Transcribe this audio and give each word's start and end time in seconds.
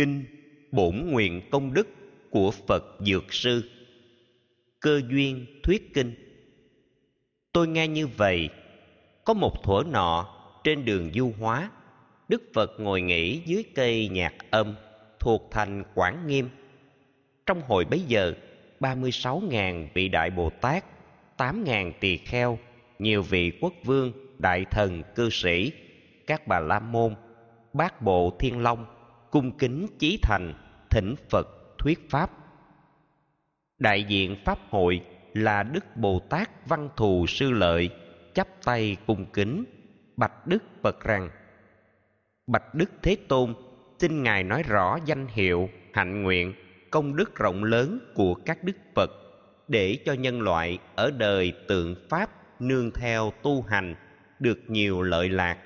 kinh 0.00 0.24
bổn 0.72 1.10
nguyện 1.10 1.42
công 1.50 1.74
đức 1.74 1.88
của 2.30 2.50
phật 2.50 2.84
dược 3.00 3.32
sư. 3.32 3.70
Cơ 4.80 5.00
duyên 5.10 5.46
thuyết 5.62 5.94
kinh. 5.94 6.14
Tôi 7.52 7.68
nghe 7.68 7.88
như 7.88 8.06
vậy 8.06 8.48
có 9.24 9.34
một 9.34 9.62
thuở 9.62 9.82
nọ 9.90 10.36
trên 10.64 10.84
đường 10.84 11.10
du 11.14 11.32
hóa 11.38 11.70
đức 12.28 12.42
phật 12.54 12.80
ngồi 12.80 13.02
nghỉ 13.02 13.42
dưới 13.46 13.64
cây 13.74 14.08
nhạc 14.08 14.34
âm 14.50 14.74
thuộc 15.18 15.48
thành 15.50 15.84
quảng 15.94 16.26
nghiêm. 16.26 16.48
Trong 17.46 17.60
hồi 17.60 17.84
bấy 17.84 18.00
giờ 18.00 18.34
36.000 18.80 19.86
vị 19.94 20.08
đại 20.08 20.30
Bồ 20.30 20.50
Tát, 20.50 20.84
8.000 21.36 21.92
tỳ 22.00 22.16
kheo, 22.16 22.58
nhiều 22.98 23.22
vị 23.22 23.52
quốc 23.60 23.74
vương, 23.84 24.12
đại 24.38 24.64
thần, 24.70 25.02
cư 25.14 25.30
sĩ, 25.30 25.72
các 26.26 26.46
bà 26.46 26.60
la 26.60 26.80
môn, 26.80 27.14
bát 27.72 28.02
bộ 28.02 28.36
thiên 28.38 28.58
long, 28.58 28.86
cung 29.30 29.58
kính 29.58 29.86
chí 29.98 30.18
thành, 30.22 30.54
thỉnh 30.90 31.14
Phật 31.30 31.46
thuyết 31.78 32.10
pháp. 32.10 32.30
Đại 33.78 34.04
diện 34.04 34.36
pháp 34.44 34.58
hội 34.70 35.00
là 35.34 35.62
Đức 35.62 35.96
Bồ 35.96 36.18
Tát 36.30 36.68
Văn 36.68 36.88
Thù 36.96 37.26
Sư 37.28 37.50
Lợi, 37.50 37.90
chắp 38.34 38.48
tay 38.64 38.96
cung 39.06 39.26
kính, 39.32 39.64
bạch 40.16 40.46
Đức 40.46 40.62
Phật 40.82 41.00
rằng: 41.04 41.30
Bạch 42.46 42.74
Đức 42.74 42.90
Thế 43.02 43.16
Tôn, 43.28 43.54
xin 43.98 44.22
ngài 44.22 44.44
nói 44.44 44.62
rõ 44.62 44.98
danh 45.06 45.26
hiệu, 45.26 45.68
hạnh 45.92 46.22
nguyện 46.22 46.54
công 46.90 47.16
đức 47.16 47.34
rộng 47.34 47.64
lớn 47.64 48.12
của 48.14 48.34
các 48.34 48.64
đức 48.64 48.76
Phật 48.94 49.10
để 49.68 49.98
cho 50.04 50.12
nhân 50.12 50.40
loại 50.40 50.78
ở 50.96 51.10
đời 51.10 51.52
tượng 51.68 51.94
pháp 52.08 52.30
nương 52.60 52.90
theo 52.90 53.32
tu 53.42 53.62
hành 53.62 53.94
được 54.38 54.58
nhiều 54.68 55.02
lợi 55.02 55.28
lạc. 55.28 55.58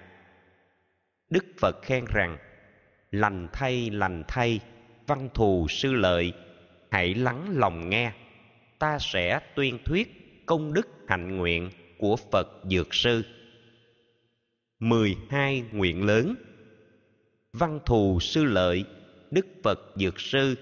Đức 1.30 1.44
Phật 1.60 1.82
khen 1.82 2.04
rằng: 2.14 2.38
Lành 3.14 3.48
thay 3.52 3.90
lành 3.90 4.22
thay, 4.28 4.60
văn 5.06 5.28
thù 5.34 5.66
sư 5.68 5.92
lợi, 5.92 6.32
hãy 6.90 7.14
lắng 7.14 7.46
lòng 7.58 7.90
nghe, 7.90 8.12
ta 8.78 8.98
sẽ 8.98 9.40
tuyên 9.54 9.78
thuyết 9.84 10.42
công 10.46 10.72
đức 10.72 10.88
hạnh 11.08 11.36
nguyện 11.36 11.70
của 11.98 12.16
Phật 12.16 12.48
Dược 12.70 12.94
Sư. 12.94 13.22
12 14.80 15.64
nguyện 15.72 16.06
lớn 16.06 16.34
Văn 17.52 17.80
thù 17.86 18.18
sư 18.20 18.44
lợi, 18.44 18.84
Đức 19.30 19.46
Phật 19.62 19.80
Dược 19.96 20.20
Sư 20.20 20.54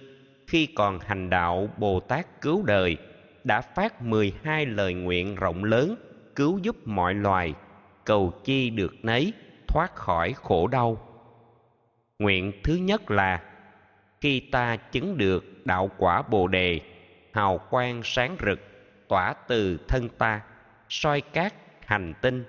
khi 0.47 0.67
còn 0.67 0.99
hành 0.99 1.31
đạo 1.31 1.69
Bồ 1.79 2.01
Tát 2.01 2.41
cứu 2.41 2.63
đời 2.63 2.97
đã 3.45 3.61
phát 3.61 4.03
12 4.03 4.67
lời 4.67 4.95
nguyện 4.95 5.35
rộng 5.35 5.65
lớn 5.65 5.95
cứu 6.37 6.59
giúp 6.59 6.77
mọi 6.85 7.15
loài, 7.15 7.55
cầu 8.05 8.33
chi 8.45 8.71
được 8.71 8.95
nấy, 9.03 9.33
thoát 9.69 9.95
khỏi 9.95 10.33
khổ 10.33 10.67
đau. 10.67 11.12
Nguyện 12.23 12.53
thứ 12.65 12.75
nhất 12.75 13.11
là 13.11 13.43
khi 14.21 14.41
ta 14.41 14.77
chứng 14.77 15.19
được 15.19 15.67
đạo 15.67 15.91
quả 15.99 16.23
Bồ 16.23 16.49
đề, 16.49 16.81
hào 17.33 17.61
quang 17.71 18.01
sáng 18.05 18.37
rực 18.47 18.61
tỏa 19.09 19.35
từ 19.49 19.79
thân 19.89 20.09
ta, 20.19 20.41
soi 20.89 21.21
các 21.21 21.55
hành 21.87 22.15
tinh, 22.23 22.45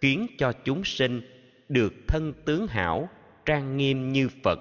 khiến 0.00 0.26
cho 0.38 0.52
chúng 0.64 0.84
sinh 0.84 1.20
được 1.68 1.92
thân 2.08 2.32
tướng 2.44 2.66
hảo, 2.66 3.08
trang 3.46 3.76
nghiêm 3.76 4.12
như 4.12 4.28
Phật, 4.42 4.58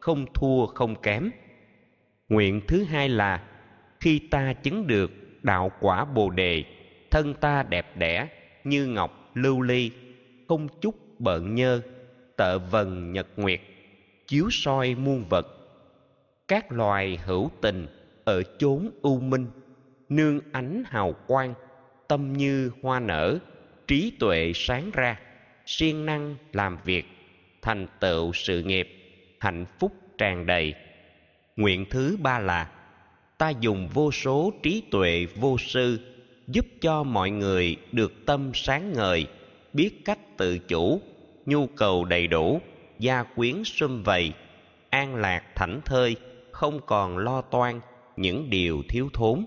không 0.00 0.26
thua 0.34 0.66
không 0.66 1.02
kém. 1.02 1.30
Nguyện 2.28 2.60
thứ 2.68 2.84
hai 2.84 3.08
là 3.08 3.42
khi 4.00 4.18
ta 4.30 4.52
chứng 4.52 4.86
được 4.86 5.10
đạo 5.42 5.72
quả 5.80 6.04
bồ 6.04 6.30
đề 6.30 6.64
thân 7.10 7.34
ta 7.34 7.62
đẹp 7.62 7.96
đẽ 7.96 8.28
như 8.64 8.86
ngọc 8.86 9.30
lưu 9.34 9.60
ly 9.60 9.90
không 10.48 10.68
chút 10.80 10.94
bợn 11.18 11.54
nhơ 11.54 11.80
tợ 12.36 12.58
vần 12.58 13.12
nhật 13.12 13.26
nguyệt 13.36 13.60
chiếu 14.30 14.48
soi 14.50 14.94
muôn 14.94 15.24
vật. 15.28 15.46
Các 16.48 16.72
loài 16.72 17.18
hữu 17.24 17.50
tình 17.60 17.86
ở 18.24 18.42
chốn 18.58 18.90
u 19.02 19.20
minh 19.20 19.46
nương 20.08 20.40
ánh 20.52 20.82
hào 20.86 21.14
quang 21.26 21.54
tâm 22.08 22.32
như 22.32 22.70
hoa 22.82 23.00
nở 23.00 23.38
trí 23.86 24.12
tuệ 24.18 24.52
sáng 24.54 24.90
ra 24.90 25.20
siêng 25.66 26.06
năng 26.06 26.36
làm 26.52 26.78
việc 26.84 27.04
thành 27.62 27.86
tựu 28.00 28.32
sự 28.32 28.62
nghiệp 28.62 28.88
hạnh 29.40 29.66
phúc 29.78 29.92
tràn 30.18 30.46
đầy. 30.46 30.74
Nguyện 31.56 31.84
thứ 31.90 32.16
ba 32.22 32.38
là 32.38 32.70
ta 33.38 33.50
dùng 33.50 33.88
vô 33.94 34.12
số 34.12 34.52
trí 34.62 34.82
tuệ 34.90 35.26
vô 35.34 35.58
sư 35.58 35.98
giúp 36.46 36.66
cho 36.80 37.02
mọi 37.02 37.30
người 37.30 37.76
được 37.92 38.26
tâm 38.26 38.50
sáng 38.54 38.92
ngời, 38.92 39.26
biết 39.72 40.04
cách 40.04 40.36
tự 40.36 40.58
chủ, 40.58 41.00
nhu 41.46 41.66
cầu 41.66 42.04
đầy 42.04 42.26
đủ, 42.26 42.60
gia 43.00 43.22
quyến 43.22 43.64
sum 43.64 44.02
vầy, 44.02 44.32
an 44.90 45.14
lạc 45.14 45.42
thảnh 45.54 45.80
thơi, 45.84 46.16
không 46.52 46.80
còn 46.86 47.18
lo 47.18 47.40
toan 47.40 47.80
những 48.16 48.50
điều 48.50 48.82
thiếu 48.88 49.08
thốn. 49.12 49.44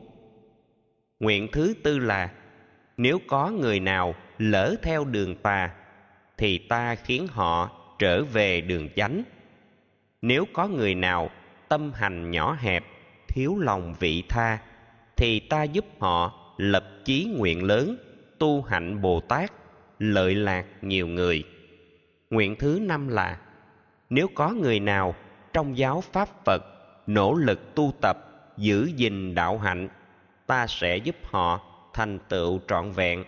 Nguyện 1.20 1.48
thứ 1.52 1.74
tư 1.84 2.00
là 2.00 2.30
nếu 2.98 3.20
có 3.28 3.50
người 3.50 3.80
nào 3.80 4.16
lỡ 4.38 4.76
theo 4.84 5.06
đường 5.06 5.36
tà 5.36 5.74
thì 6.38 6.58
ta 6.58 6.96
khiến 6.96 7.28
họ 7.28 7.72
trở 8.00 8.24
về 8.24 8.62
đường 8.62 8.90
chánh. 8.96 9.24
Nếu 10.22 10.46
có 10.54 10.68
người 10.68 10.96
nào 10.96 11.30
tâm 11.70 11.92
hành 11.94 12.32
nhỏ 12.32 12.58
hẹp 12.60 12.86
thiếu 13.28 13.58
lòng 13.60 13.94
vị 14.00 14.24
tha 14.30 14.60
thì 15.16 15.40
ta 15.40 15.64
giúp 15.64 15.86
họ 16.00 16.34
lập 16.58 16.86
chí 17.06 17.34
nguyện 17.38 17.64
lớn 17.64 17.98
tu 18.40 18.62
hạnh 18.62 19.02
bồ 19.02 19.20
tát 19.20 19.52
lợi 20.00 20.36
lạc 20.36 20.66
nhiều 20.82 21.08
người 21.08 21.44
nguyện 22.34 22.56
thứ 22.56 22.80
năm 22.82 23.08
là 23.08 23.38
nếu 24.10 24.28
có 24.36 24.50
người 24.50 24.80
nào 24.80 25.16
trong 25.54 25.78
giáo 25.78 26.02
pháp 26.02 26.46
phật 26.46 26.64
nỗ 27.08 27.34
lực 27.34 27.76
tu 27.76 27.94
tập, 28.02 28.18
giữ 28.58 28.92
gìn 28.96 29.36
đạo 29.36 29.58
hạnh, 29.58 29.90
ta 30.48 30.68
sẽ 30.68 30.98
giúp 30.98 31.16
họ 31.24 31.62
thành 31.94 32.20
tựu 32.30 32.60
trọn 32.68 32.92
vẹn. 32.92 33.24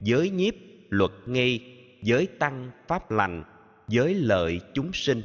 Giới 0.00 0.30
nhiếp, 0.30 0.54
luật 0.88 1.10
nghi, 1.26 1.60
giới 2.02 2.26
tăng 2.26 2.70
pháp 2.88 3.10
lành, 3.10 3.44
giới 3.88 4.14
lợi 4.14 4.60
chúng 4.74 4.92
sinh. 4.92 5.22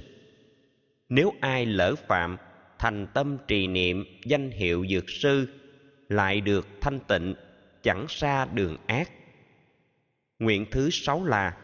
Nếu 1.09 1.34
ai 1.42 1.66
lỡ 1.66 1.96
phạm, 2.08 2.38
thành 2.80 3.08
tâm 3.14 3.38
trì 3.47 3.68
niệm 3.68 4.06
danh 4.26 4.52
hiệu 4.52 4.86
dược 4.90 5.09
sư, 5.09 5.47
lại 6.09 6.42
được 6.42 6.68
thanh 6.81 7.00
tịnh, 7.00 7.36
chẳng 7.84 8.06
xa 8.08 8.46
đường 8.46 8.78
ác. 8.88 9.12
Nguyện 10.40 10.66
thứ 10.72 10.90
sáu 10.90 11.26
là, 11.26 11.58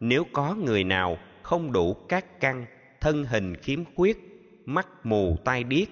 nếu 0.00 0.24
có 0.32 0.54
người 0.54 0.84
nào 0.84 1.18
không 1.48 1.72
đủ 1.72 1.94
các 2.08 2.40
căn, 2.40 2.66
thân 3.00 3.24
hình 3.24 3.56
khiếm 3.56 3.84
khuyết, 3.94 4.18
mắt 4.66 4.88
mù 5.04 5.36
tai 5.44 5.64
điếc, 5.64 5.88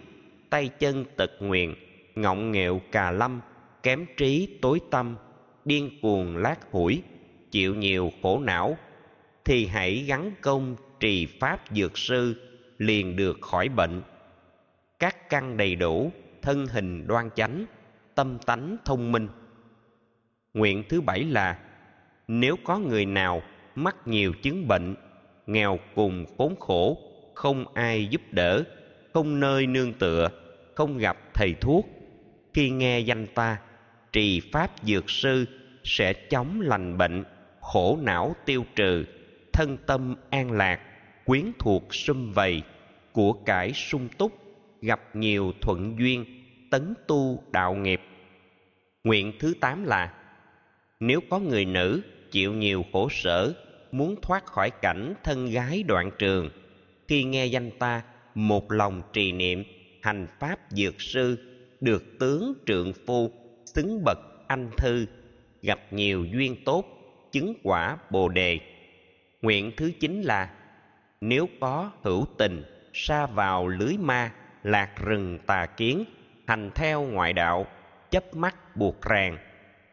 tay 0.50 0.68
chân 0.68 1.04
tật 1.16 1.30
nguyền, 1.40 1.74
ngọng 2.14 2.52
nghệu 2.52 2.80
cà 2.92 3.10
lâm, 3.10 3.40
kém 3.82 4.06
trí 4.16 4.58
tối 4.62 4.80
tâm, 4.90 5.16
điên 5.64 5.90
cuồng 6.02 6.36
lát 6.36 6.70
hủi, 6.70 7.02
chịu 7.50 7.74
nhiều 7.74 8.12
khổ 8.22 8.40
não, 8.40 8.76
thì 9.44 9.66
hãy 9.66 10.04
gắn 10.06 10.30
công 10.40 10.76
trì 11.00 11.26
pháp 11.26 11.60
dược 11.70 11.98
sư 11.98 12.34
liền 12.78 13.16
được 13.16 13.38
khỏi 13.40 13.68
bệnh. 13.68 14.02
Các 14.98 15.28
căn 15.28 15.56
đầy 15.56 15.76
đủ, 15.76 16.12
thân 16.42 16.66
hình 16.66 17.06
đoan 17.06 17.30
chánh, 17.34 17.64
tâm 18.14 18.38
tánh 18.46 18.76
thông 18.84 19.12
minh. 19.12 19.28
Nguyện 20.54 20.84
thứ 20.88 21.00
bảy 21.00 21.24
là, 21.24 21.58
nếu 22.28 22.56
có 22.64 22.78
người 22.78 23.06
nào 23.06 23.42
mắc 23.74 23.96
nhiều 24.06 24.32
chứng 24.42 24.68
bệnh 24.68 24.94
nghèo 25.46 25.78
cùng 25.94 26.24
khốn 26.38 26.56
khổ, 26.60 26.98
không 27.34 27.64
ai 27.74 28.06
giúp 28.06 28.22
đỡ, 28.30 28.64
không 29.14 29.40
nơi 29.40 29.66
nương 29.66 29.92
tựa, 29.92 30.28
không 30.74 30.98
gặp 30.98 31.16
thầy 31.34 31.54
thuốc. 31.60 31.86
Khi 32.54 32.70
nghe 32.70 33.00
danh 33.00 33.26
ta, 33.26 33.58
trì 34.12 34.40
pháp 34.52 34.70
dược 34.82 35.10
sư 35.10 35.44
sẽ 35.84 36.12
chóng 36.12 36.60
lành 36.60 36.98
bệnh, 36.98 37.24
khổ 37.60 37.98
não 38.02 38.36
tiêu 38.44 38.64
trừ, 38.76 39.04
thân 39.52 39.76
tâm 39.86 40.14
an 40.30 40.52
lạc, 40.52 40.80
quyến 41.24 41.44
thuộc 41.58 41.94
sum 41.94 42.32
vầy 42.32 42.62
của 43.12 43.32
cải 43.32 43.72
sung 43.72 44.08
túc, 44.18 44.32
gặp 44.82 45.00
nhiều 45.16 45.52
thuận 45.60 45.96
duyên, 45.98 46.24
tấn 46.70 46.94
tu 47.06 47.42
đạo 47.52 47.74
nghiệp. 47.74 48.00
Nguyện 49.04 49.32
thứ 49.38 49.54
tám 49.60 49.84
là, 49.84 50.12
nếu 51.00 51.20
có 51.30 51.38
người 51.38 51.64
nữ 51.64 52.00
chịu 52.30 52.54
nhiều 52.54 52.84
khổ 52.92 53.08
sở 53.10 53.54
muốn 53.92 54.16
thoát 54.22 54.46
khỏi 54.46 54.70
cảnh 54.70 55.14
thân 55.24 55.50
gái 55.50 55.82
đoạn 55.82 56.10
trường. 56.18 56.50
Khi 57.08 57.24
nghe 57.24 57.46
danh 57.46 57.70
ta, 57.78 58.02
một 58.34 58.72
lòng 58.72 59.02
trì 59.12 59.32
niệm, 59.32 59.64
hành 60.02 60.26
pháp 60.40 60.58
dược 60.70 61.00
sư, 61.00 61.38
được 61.80 62.04
tướng 62.18 62.54
trượng 62.66 62.92
phu, 63.06 63.30
xứng 63.64 64.04
bậc 64.04 64.18
anh 64.48 64.70
thư, 64.76 65.06
gặp 65.62 65.80
nhiều 65.90 66.24
duyên 66.24 66.56
tốt, 66.64 66.84
chứng 67.32 67.54
quả 67.62 67.96
bồ 68.10 68.28
đề. 68.28 68.58
Nguyện 69.42 69.72
thứ 69.76 69.92
chín 70.00 70.22
là, 70.22 70.50
nếu 71.20 71.48
có 71.60 71.90
hữu 72.02 72.26
tình, 72.38 72.64
sa 72.92 73.26
vào 73.26 73.68
lưới 73.68 73.96
ma, 73.98 74.32
lạc 74.62 74.90
rừng 74.96 75.38
tà 75.46 75.66
kiến, 75.66 76.04
hành 76.46 76.70
theo 76.74 77.02
ngoại 77.02 77.32
đạo, 77.32 77.66
chấp 78.10 78.36
mắt 78.36 78.76
buộc 78.76 79.02
ràng, 79.02 79.38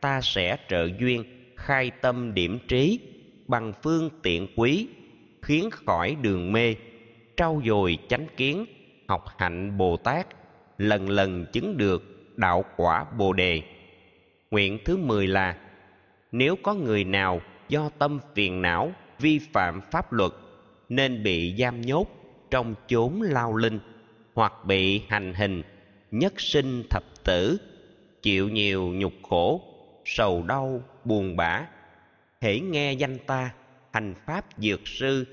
ta 0.02 0.22
sẽ 0.22 0.58
trợ 0.70 0.88
duyên, 1.00 1.24
khai 1.56 1.92
tâm 2.02 2.34
điểm 2.34 2.60
trí 2.68 3.00
bằng 3.48 3.74
phương 3.84 4.10
tiện 4.24 4.48
quý, 4.56 4.88
khiến 5.42 5.70
khỏi 5.72 6.16
đường 6.22 6.52
mê, 6.52 6.76
trau 7.38 7.62
dồi 7.66 7.98
chánh 8.10 8.28
kiến, 8.38 8.66
học 9.08 9.26
hạnh 9.38 9.78
bồ 9.78 9.98
tát, 9.98 10.28
lần 10.78 11.10
lần 11.10 11.46
chứng 11.54 11.78
được 11.78 12.04
đạo 12.36 12.66
quả 12.78 13.06
bồ 13.18 13.34
đề. 13.34 13.62
Nguyện 14.52 14.80
thứ 14.86 14.98
mười 14.98 15.28
là, 15.28 15.58
nếu 16.32 16.56
có 16.64 16.74
người 16.74 17.04
nào 17.04 17.42
do 17.70 17.90
tâm 17.90 18.20
phiền 18.36 18.62
não, 18.62 18.92
vi 19.20 19.40
phạm 19.40 19.82
pháp 19.92 20.14
luật, 20.14 20.32
nên 20.90 21.24
bị 21.24 21.56
giam 21.60 21.82
nhốt 21.82 22.08
trong 22.52 22.76
chốn 22.88 23.22
lao 23.22 23.56
linh 23.56 23.80
hoặc 24.34 24.54
bị 24.66 25.02
hành 25.08 25.34
hình 25.34 25.64
nhất 26.12 26.34
sinh 26.42 26.84
thập 26.90 27.04
tử, 27.24 27.58
chịu 28.22 28.50
nhiều 28.50 28.84
nhục 28.84 29.14
khổ, 29.30 29.62
sầu 30.06 30.44
đau, 30.44 30.82
buồn 31.06 31.36
bã 31.36 31.66
hễ 32.44 32.60
nghe 32.60 32.94
danh 32.94 33.18
ta, 33.28 33.54
hành 33.92 34.16
pháp 34.26 34.46
dược 34.58 34.88
sư, 34.88 35.26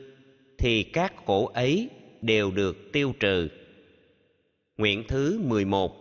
thì 0.59 0.83
các 0.83 1.12
khổ 1.27 1.51
ấy 1.55 1.91
đều 2.23 2.51
được 2.51 2.93
tiêu 2.93 3.12
trừ. 3.21 3.49
Nguyện 4.77 5.05
thứ 5.09 5.41
mười 5.45 5.65
một, 5.65 5.97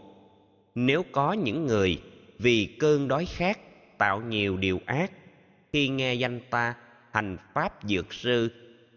nếu 0.76 1.04
có 1.12 1.34
những 1.34 1.66
người 1.66 2.02
vì 2.38 2.76
cơn 2.80 3.08
đói 3.08 3.26
khát 3.26 3.60
tạo 3.98 4.22
nhiều 4.22 4.58
điều 4.58 4.80
ác, 4.86 5.12
khi 5.74 5.88
nghe 5.88 6.14
danh 6.14 6.40
ta, 6.50 6.76
hành 7.12 7.38
pháp 7.54 7.74
dược 7.84 8.14
sư, 8.14 8.50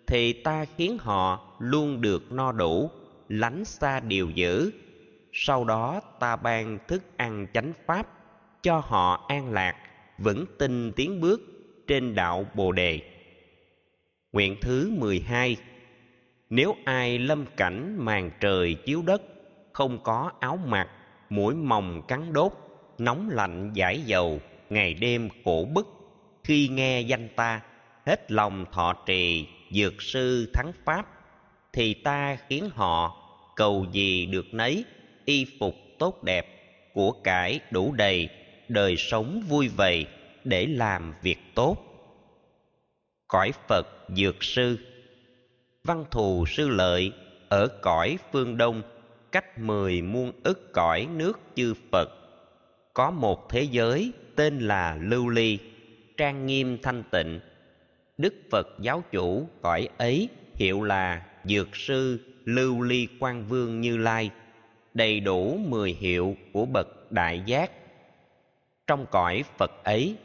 thì 0.06 0.32
ta 0.32 0.64
khiến 0.76 0.99
họ 0.99 1.56
luôn 1.59 2.00
được 2.00 2.32
no 2.32 2.53
đủ, 2.53 2.91
lánh 3.29 3.64
xa 3.64 4.00
điều 4.00 4.31
dữ. 4.31 4.70
Sau 5.32 5.64
đó 5.64 6.00
ta 6.20 6.37
ban 6.37 6.79
thức 6.88 7.03
ăn 7.17 7.47
chánh 7.55 7.73
pháp 7.87 8.06
cho 8.62 8.79
họ 8.79 9.25
an 9.29 9.53
lạc, 9.53 9.76
vững 10.19 10.44
tin 10.59 10.93
tiến 10.93 11.20
bước 11.20 11.51
trên 11.87 12.14
đạo 12.14 12.46
bồ 12.55 12.73
đề. 12.73 13.00
Nguyện 14.32 14.56
thứ 14.61 14.90
mười 14.99 15.20
hai, 15.20 15.56
nếu 16.50 16.76
ai 16.84 17.19
lâm 17.19 17.46
cảnh 17.56 17.96
màn 17.99 18.31
trời 18.40 18.75
chiếu 18.75 19.02
đất, 19.06 19.23
không 19.73 19.99
có 20.02 20.31
áo 20.40 20.58
mặc, 20.67 20.88
mũi 21.31 21.55
mồng 21.55 22.02
cắn 22.08 22.32
đốt, 22.32 22.52
nóng 22.99 23.31
lạnh 23.31 23.70
giải 23.75 24.00
dầu, 24.00 24.40
ngày 24.70 24.94
đêm 24.94 25.29
khổ 25.44 25.69
bức, 25.75 25.87
khi 26.44 26.69
nghe 26.69 27.00
danh 27.00 27.29
ta, 27.37 27.61
hết 28.06 28.32
lòng 28.32 28.64
thọ 28.73 28.94
trì, 29.06 29.46
dược 29.70 30.02
sư 30.02 30.50
thắng 30.52 30.73
pháp, 30.85 31.06
thì 31.73 31.94
ta 31.94 32.37
khiến 32.49 32.70
họ 32.75 33.17
cầu 33.56 33.87
gì 33.93 34.26
được 34.26 34.55
nấy, 34.55 34.85
y 35.25 35.46
phục 35.61 35.75
tốt 35.99 36.23
đẹp 36.25 36.46
của 36.94 37.12
cải 37.25 37.61
đủ 37.70 37.93
đầy, 37.93 38.28
đời 38.69 38.96
sống 38.96 39.43
vui 39.49 39.69
vầy 39.69 40.06
để 40.44 40.66
làm 40.66 41.14
việc 41.22 41.38
tốt. 41.54 41.76
Cõi 43.28 43.52
phật 43.68 43.86
dược 44.08 44.44
sư, 44.44 44.78
văn 45.84 46.04
thù 46.10 46.44
sư 46.46 46.68
lợi 46.68 47.12
ở 47.48 47.68
cõi 47.82 48.18
phương 48.32 48.56
đông, 48.56 48.82
cách 49.32 49.58
mười 49.58 50.02
muôn 50.02 50.32
ức 50.44 50.72
cõi 50.72 51.06
nước 51.16 51.40
chư 51.54 51.74
phật. 51.90 52.08
Có 52.94 53.10
một 53.10 53.48
thế 53.50 53.62
giới 53.62 54.12
tên 54.36 54.58
là 54.58 54.98
lưu 55.00 55.28
ly, 55.28 55.58
trang 56.16 56.46
nghiêm 56.46 56.78
thanh 56.82 57.02
tịnh. 57.10 57.40
Đức 58.18 58.34
phật 58.50 58.68
giáo 58.80 59.02
chủ 59.12 59.48
cõi 59.62 59.88
ấy 59.98 60.28
hiệu 60.54 60.82
là 60.82 61.26
dược 61.44 61.76
sư 61.76 62.18
lưu 62.44 62.82
ly 62.82 63.08
quan 63.20 63.46
vương 63.48 63.80
như 63.80 63.96
lai, 63.96 64.30
đầy 64.94 65.20
đủ 65.20 65.58
mười 65.68 65.90
hiệu 66.00 66.36
của 66.52 66.64
bậc 66.64 67.12
đại 67.12 67.42
giác. 67.46 67.70
Trong 68.86 69.06
cõi 69.10 69.44
phật 69.58 69.84
ấy 69.84 70.16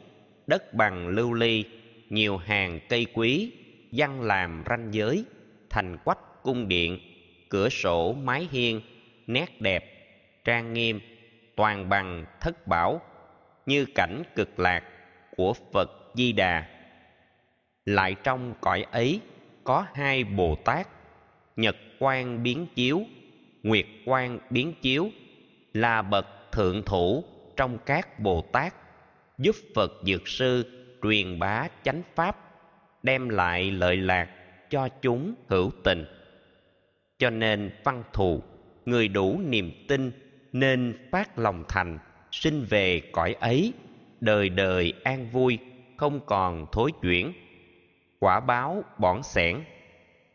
đất 0.48 0.74
bằng 0.74 1.08
lưu 1.08 1.32
ly, 1.32 1.64
nhiều 2.10 2.36
hàng 2.36 2.80
cây 2.88 3.06
quý, 3.14 3.52
văn 3.92 4.20
làm 4.20 4.64
ranh 4.68 4.88
giới, 4.94 5.24
thành 5.70 5.96
quách 6.04 6.42
cung 6.42 6.68
điện, 6.68 6.98
cửa 7.48 7.68
sổ 7.68 8.12
mái 8.12 8.48
hiên, 8.50 8.80
nét 9.26 9.60
đẹp, 9.60 9.84
trang 10.44 10.72
nghiêm, 10.72 11.00
toàn 11.56 11.88
bằng 11.88 12.24
thất 12.40 12.66
bảo, 12.66 13.00
như 13.66 13.86
cảnh 13.94 14.22
cực 14.34 14.60
lạc 14.60 14.84
của 15.36 15.52
phật 15.72 15.90
di 16.14 16.32
đà. 16.32 16.66
Lại 17.84 18.14
trong 18.24 18.54
cõi 18.60 18.86
ấy 18.90 19.20
có 19.64 19.86
hai 19.94 20.24
bồ 20.24 20.54
tát, 20.64 20.88
nhật 21.56 21.76
quan 21.98 22.42
biến 22.42 22.66
chiếu, 22.74 23.02
nguyệt 23.62 23.86
quan 24.06 24.38
biến 24.50 24.74
chiếu, 24.82 25.10
là 25.72 26.02
bậc 26.02 26.26
thượng 26.52 26.82
thủ 26.82 27.24
trong 27.56 27.78
các 27.86 28.20
bồ 28.20 28.42
tát 28.52 28.74
giúp 29.38 29.56
phật 29.74 29.92
dược 30.02 30.28
sư 30.28 30.64
truyền 31.02 31.38
bá 31.38 31.68
chánh 31.82 32.02
pháp, 32.14 32.36
đem 33.02 33.28
lại 33.28 33.70
lợi 33.70 33.96
lạc 33.96 34.28
cho 34.70 34.88
chúng 35.02 35.34
hữu 35.48 35.70
tình. 35.84 36.04
Cho 37.18 37.30
nên 37.30 37.70
văn 37.84 38.02
thù, 38.12 38.42
người 38.84 39.08
đủ 39.08 39.40
niềm 39.44 39.72
tin 39.88 40.12
nên 40.52 41.08
phát 41.12 41.38
lòng 41.38 41.64
thành, 41.68 41.98
sinh 42.32 42.64
về 42.64 43.00
cõi 43.12 43.36
ấy, 43.40 43.72
đời 44.20 44.48
đời 44.48 44.92
an 45.04 45.28
vui, 45.32 45.58
không 45.96 46.20
còn 46.26 46.66
thối 46.72 46.90
chuyển. 47.02 47.32
Quả 48.18 48.40
báo 48.40 48.84
bỏn 48.98 49.22
sẻn. 49.22 49.60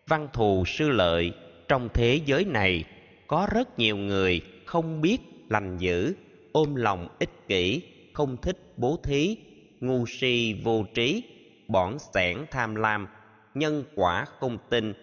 Văn 0.07 0.27
thù 0.33 0.63
sư 0.65 0.89
lợi, 0.89 1.33
trong 1.67 1.89
thế 1.93 2.19
giới 2.25 2.45
này 2.45 2.83
có 3.27 3.47
rất 3.53 3.79
nhiều 3.79 3.97
người 3.97 4.41
không 4.65 5.01
biết 5.01 5.17
lành 5.49 5.77
dữ, 5.77 6.13
ôm 6.51 6.75
lòng 6.75 7.07
ích 7.19 7.47
kỷ, 7.47 7.81
không 8.13 8.37
thích 8.37 8.57
bố 8.77 8.99
thí, 9.03 9.37
ngu 9.79 10.05
si 10.05 10.53
vô 10.63 10.85
trí 10.93 11.23
bỏng 11.67 11.97
sẻn 12.13 12.37
tham 12.51 12.75
lam, 12.75 13.07
nhân 13.53 13.83
quả 13.95 14.25
không 14.39 14.57
tin, 14.69 14.93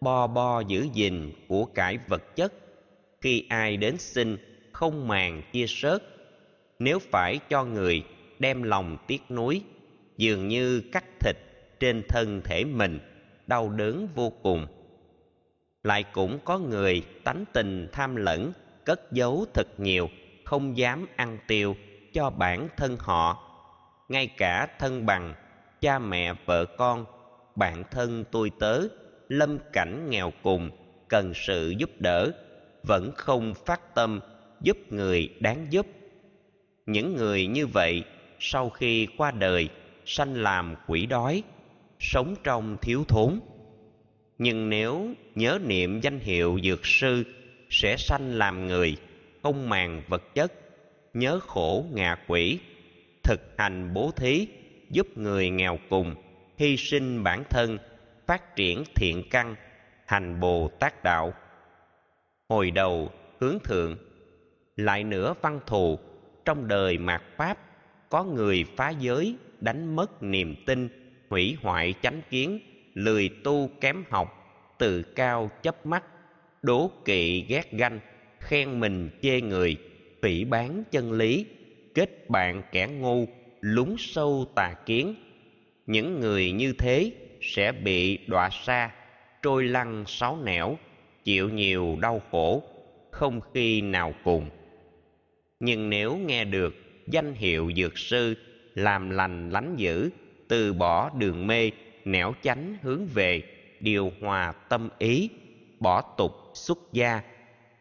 bo 0.00 0.26
bo 0.26 0.60
giữ 0.60 0.86
gìn 0.92 1.32
của 1.48 1.64
cải 1.64 1.98
vật 2.08 2.36
chất. 2.36 2.52
Khi 3.20 3.44
ai 3.48 3.76
đến 3.76 3.98
xin, 3.98 4.36
không 4.72 5.08
màng 5.08 5.42
chia 5.52 5.66
sớt. 5.66 6.02
Nếu 6.78 6.98
phải 6.98 7.38
cho 7.48 7.64
người 7.64 8.02
đem 8.38 8.62
lòng 8.62 8.96
tiếc 9.06 9.22
nuối, 9.30 9.62
dường 10.16 10.48
như 10.48 10.82
cắt 10.92 11.04
thịt 11.20 11.36
trên 11.80 12.02
thân 12.08 12.40
thể 12.44 12.64
mình, 12.64 13.00
đau 13.46 13.68
đớn 13.68 14.08
vô 14.14 14.32
cùng. 14.42 14.66
Lại 15.82 16.04
cũng 16.12 16.38
có 16.44 16.58
người 16.58 17.02
tánh 17.24 17.44
tình 17.52 17.88
tham 17.92 18.16
lẫn, 18.16 18.52
cất 18.84 19.12
giấu 19.12 19.44
thật 19.54 19.80
nhiều, 19.80 20.08
không 20.44 20.76
dám 20.76 21.06
ăn 21.16 21.38
tiêu 21.46 21.76
cho 22.12 22.30
bản 22.30 22.68
thân 22.76 22.96
họ, 23.00 23.44
ngay 24.08 24.26
cả 24.26 24.66
thân 24.78 25.06
bằng, 25.06 25.34
cha 25.80 25.98
mẹ, 25.98 26.34
vợ 26.46 26.64
con, 26.64 27.04
bạn 27.56 27.84
thân 27.90 28.24
tôi 28.30 28.50
tớ, 28.60 28.80
lâm 29.28 29.58
cảnh 29.72 30.10
nghèo 30.10 30.32
cùng, 30.42 30.70
cần 31.08 31.32
sự 31.34 31.74
giúp 31.78 31.90
đỡ, 31.98 32.30
vẫn 32.82 33.12
không 33.16 33.54
phát 33.66 33.94
tâm 33.94 34.20
giúp 34.60 34.76
người 34.90 35.28
đáng 35.40 35.66
giúp. 35.70 35.86
Những 36.86 37.16
người 37.16 37.46
như 37.46 37.66
vậy 37.66 38.04
sau 38.38 38.70
khi 38.70 39.08
qua 39.16 39.30
đời 39.30 39.68
sanh 40.06 40.34
làm 40.34 40.74
quỷ 40.86 41.06
đói, 41.06 41.42
sống 41.98 42.34
trong 42.44 42.76
thiếu 42.80 43.04
thốn. 43.08 43.40
Nhưng 44.38 44.70
nếu 44.70 45.14
nhớ 45.34 45.58
niệm 45.64 46.00
danh 46.00 46.18
hiệu 46.18 46.58
dược 46.64 46.86
sư 46.86 47.24
sẽ 47.70 47.96
sanh 47.98 48.34
làm 48.34 48.66
người, 48.66 48.96
không 49.42 49.68
màng 49.68 50.02
vật 50.08 50.34
chất 50.34 50.52
nhớ 51.18 51.40
khổ 51.46 51.84
ngạ 51.92 52.16
quỷ, 52.26 52.58
thực 53.22 53.40
hành 53.58 53.94
bố 53.94 54.10
thí, 54.16 54.48
giúp 54.90 55.06
người 55.18 55.50
nghèo 55.50 55.78
cùng, 55.90 56.14
hy 56.56 56.76
sinh 56.76 57.22
bản 57.24 57.44
thân, 57.50 57.78
phát 58.26 58.56
triển 58.56 58.84
thiện 58.94 59.22
căn, 59.30 59.56
hành 60.06 60.40
bồ 60.40 60.68
tát 60.68 61.04
đạo. 61.04 61.34
Hồi 62.48 62.70
đầu, 62.70 63.10
hướng 63.40 63.58
thượng, 63.64 63.96
lại 64.76 65.04
nữa 65.04 65.34
văn 65.42 65.60
thù, 65.66 65.98
trong 66.44 66.68
đời 66.68 66.98
mạt 66.98 67.22
pháp, 67.36 67.58
có 68.08 68.24
người 68.24 68.64
phá 68.76 68.90
giới, 68.90 69.36
đánh 69.60 69.96
mất 69.96 70.22
niềm 70.22 70.54
tin, 70.66 70.88
hủy 71.30 71.56
hoại 71.62 71.94
chánh 72.02 72.22
kiến, 72.30 72.60
lười 72.94 73.30
tu 73.44 73.70
kém 73.80 74.04
học 74.10 74.34
tự 74.78 75.02
cao 75.02 75.50
chấp 75.62 75.86
mắt, 75.86 76.04
đố 76.62 76.90
kỵ 77.04 77.44
ghét 77.48 77.72
ganh, 77.72 78.00
khen 78.40 78.80
mình 78.80 79.10
chê 79.22 79.40
người 79.40 79.76
phỉ 80.22 80.44
bán 80.44 80.84
chân 80.90 81.12
lý, 81.12 81.46
kết 81.94 82.30
bạn 82.30 82.62
kẻ 82.72 82.86
ngu 82.86 83.26
lún 83.60 83.94
sâu 83.98 84.46
tà 84.54 84.74
kiến. 84.86 85.14
Những 85.86 86.20
người 86.20 86.52
như 86.52 86.72
thế 86.72 87.12
sẽ 87.40 87.72
bị 87.72 88.18
đọa 88.26 88.50
xa 88.50 88.90
trôi 89.42 89.64
lăn 89.64 90.04
sáu 90.06 90.38
nẻo, 90.44 90.76
chịu 91.24 91.48
nhiều 91.48 91.98
đau 92.00 92.22
khổ, 92.30 92.62
không 93.10 93.40
khi 93.54 93.80
nào 93.80 94.14
cùng. 94.24 94.50
Nhưng 95.60 95.90
nếu 95.90 96.16
nghe 96.16 96.44
được 96.44 96.74
danh 97.06 97.34
hiệu 97.34 97.72
dược 97.76 97.98
sư 97.98 98.34
làm 98.74 99.10
lành 99.10 99.50
lánh 99.50 99.76
dữ, 99.76 100.10
từ 100.48 100.72
bỏ 100.72 101.10
đường 101.18 101.46
mê, 101.46 101.70
nẻo 102.04 102.32
chánh 102.42 102.76
hướng 102.82 103.06
về, 103.06 103.42
điều 103.80 104.12
hòa 104.20 104.52
tâm 104.68 104.88
ý, 104.98 105.30
bỏ 105.80 106.02
tục 106.16 106.32
xuất 106.54 106.78
gia, 106.92 107.20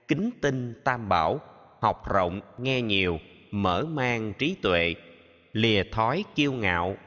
kính 0.07 0.29
tinh 0.41 0.73
tam 0.83 1.09
bảo 1.09 1.39
học 1.79 2.09
rộng, 2.09 2.41
nghe 2.57 2.81
nhiều, 2.81 3.19
mở 3.51 3.85
mang 3.85 4.33
trí 4.37 4.55
tuệ, 4.61 4.95
lìa 5.53 5.83
thói 5.83 6.23
kiêu 6.35 6.51
ngạo, 6.53 6.97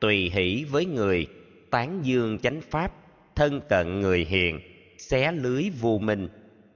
tùy 0.00 0.30
hỷ 0.34 0.64
với 0.70 0.86
người, 0.86 1.26
tán 1.70 2.00
dương 2.02 2.38
chánh 2.38 2.60
pháp, 2.60 2.92
thân 3.34 3.60
cận 3.68 4.00
người 4.00 4.24
hiền, 4.24 4.60
xé 4.98 5.32
lưới 5.32 5.70
vô 5.80 5.98
minh, 5.98 6.28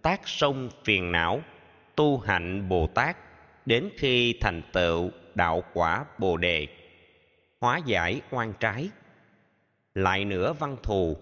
tác 0.03 0.21
sông 0.29 0.71
phiền 0.85 1.13
não, 1.13 1.41
tu 1.97 2.19
hạnh 2.19 2.69
bồ 2.69 2.87
tát, 2.87 3.17
đến 3.67 3.89
khi 3.97 4.35
thành 4.41 4.63
tựu 4.73 5.11
đạo 5.35 5.63
quả 5.75 6.05
bồ 6.19 6.37
đề. 6.37 6.67
Hóa 7.61 7.81
giải 7.87 8.21
oan 8.31 8.53
trái. 8.61 8.89
Lại 9.95 10.25
nữa 10.25 10.53
văn 10.53 10.77
thù, 10.83 11.17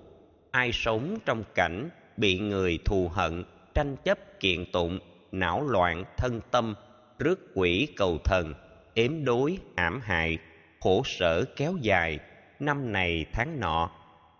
ai 0.50 0.72
sống 0.72 1.18
trong 1.26 1.44
cảnh 1.54 1.90
bị 2.16 2.38
người 2.38 2.78
thù 2.84 3.08
hận, 3.08 3.44
tranh 3.74 3.96
chấp 4.04 4.40
kiện 4.40 4.72
tụng 4.72 4.98
não 5.32 5.68
loạn 5.68 6.04
thân 6.16 6.40
tâm, 6.50 6.74
rước 7.18 7.40
quỷ 7.54 7.88
cầu 7.96 8.18
thần, 8.24 8.54
ếm 8.94 9.24
đối 9.24 9.58
hãm 9.76 10.00
hại, 10.00 10.38
khổ 10.80 11.02
sở 11.04 11.44
kéo 11.56 11.74
dài 11.80 12.18
năm 12.60 12.92
này 12.92 13.26
tháng 13.32 13.60
nọ. 13.60 13.90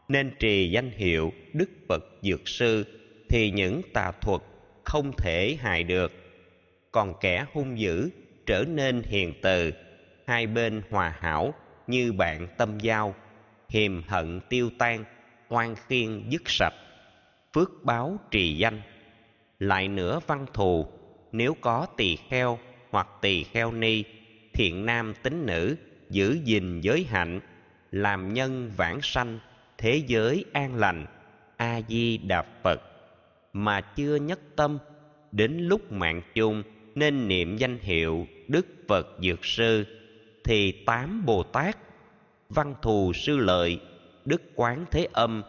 Nên 0.09 0.31
trì 0.39 0.71
danh 0.71 0.91
hiệu 0.91 1.33
đức 1.53 1.71
phật 1.89 2.05
dược 2.23 2.49
sư 2.49 2.85
thì 3.29 3.51
những 3.51 3.83
tà 3.95 4.13
thuật 4.21 4.41
không 4.85 5.13
thể 5.17 5.57
hại 5.61 5.83
được. 5.83 6.13
Còn 6.93 7.15
kẻ 7.21 7.47
hung 7.53 7.79
dữ 7.79 8.11
trở 8.47 8.65
nên 8.69 9.03
hiền 9.03 9.35
từ, 9.43 9.73
hai 10.27 10.47
bên 10.47 10.83
hòa 10.91 11.15
hảo 11.21 11.55
như 11.87 12.13
bạn 12.13 12.49
tâm 12.59 12.79
giao, 12.81 13.15
hiềm 13.69 14.03
hận 14.03 14.41
tiêu 14.49 14.71
tan, 14.79 15.05
oan 15.49 15.75
khiên 15.89 16.29
dứt 16.29 16.43
sạch, 16.47 16.75
phước 17.55 17.71
báo 17.85 18.19
trì 18.31 18.57
danh 18.57 18.83
lại 19.59 19.89
nữa 19.89 20.21
văn 20.27 20.47
thù, 20.55 20.87
nếu 21.33 21.55
có 21.61 21.87
tỳ 21.97 22.17
kheo 22.17 22.59
hoặc 22.91 23.09
tỳ 23.21 23.45
kheo 23.45 23.73
ni, 23.73 24.05
thiện 24.53 24.87
nam 24.87 25.15
tính 25.23 25.47
nữ 25.47 25.77
giữ 26.11 26.39
gìn 26.45 26.81
giới 26.81 27.05
hạnh, 27.05 27.41
làm 27.91 28.35
nhân 28.35 28.71
vãng 28.77 28.99
sanh, 29.03 29.39
thế 29.79 30.03
giới 30.07 30.45
an 30.53 30.75
lành 30.75 31.07
a 31.57 31.81
di 31.89 32.19
đà 32.19 32.45
phật. 32.63 32.81
Mà 33.53 33.81
chưa 33.81 34.17
nhất 34.17 34.41
tâm, 34.57 34.79
đến 35.33 35.59
lúc 35.59 35.93
mạng 35.93 36.23
chung 36.35 36.63
nên 36.95 37.29
niệm 37.29 37.57
danh 37.57 37.79
hiệu 37.79 38.27
đức 38.49 38.67
phật 38.89 39.07
dược 39.23 39.45
sư, 39.45 39.85
thì 40.45 40.73
tám 40.73 41.27
bồ 41.27 41.43
tát, 41.43 41.77
văn 42.49 42.75
thù 42.83 43.13
sư 43.13 43.37
lợi, 43.37 43.81
đức 44.25 44.43
quán 44.55 44.85
thế 44.91 45.09
âm, 45.13 45.43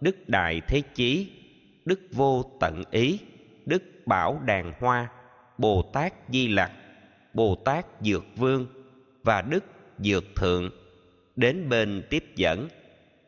đức 0.00 0.28
đại 0.28 0.60
thế 0.68 0.82
chí, 0.94 1.32
đức 1.84 2.00
vô 2.12 2.44
tận 2.60 2.82
ý 2.90 3.18
đức 3.66 3.82
bảo 4.06 4.40
đàn 4.44 4.72
hoa, 4.80 5.08
bồ 5.58 5.82
tát 5.92 6.12
di 6.28 6.48
lặc, 6.48 6.72
bồ 7.34 7.54
tát 7.54 7.86
dược 8.00 8.24
vương 8.36 8.66
và 9.22 9.42
đức 9.42 9.64
dược 9.98 10.24
thượng 10.36 10.70
đến 11.36 11.68
bên 11.68 12.06
tiếp 12.10 12.24
dẫn, 12.36 12.68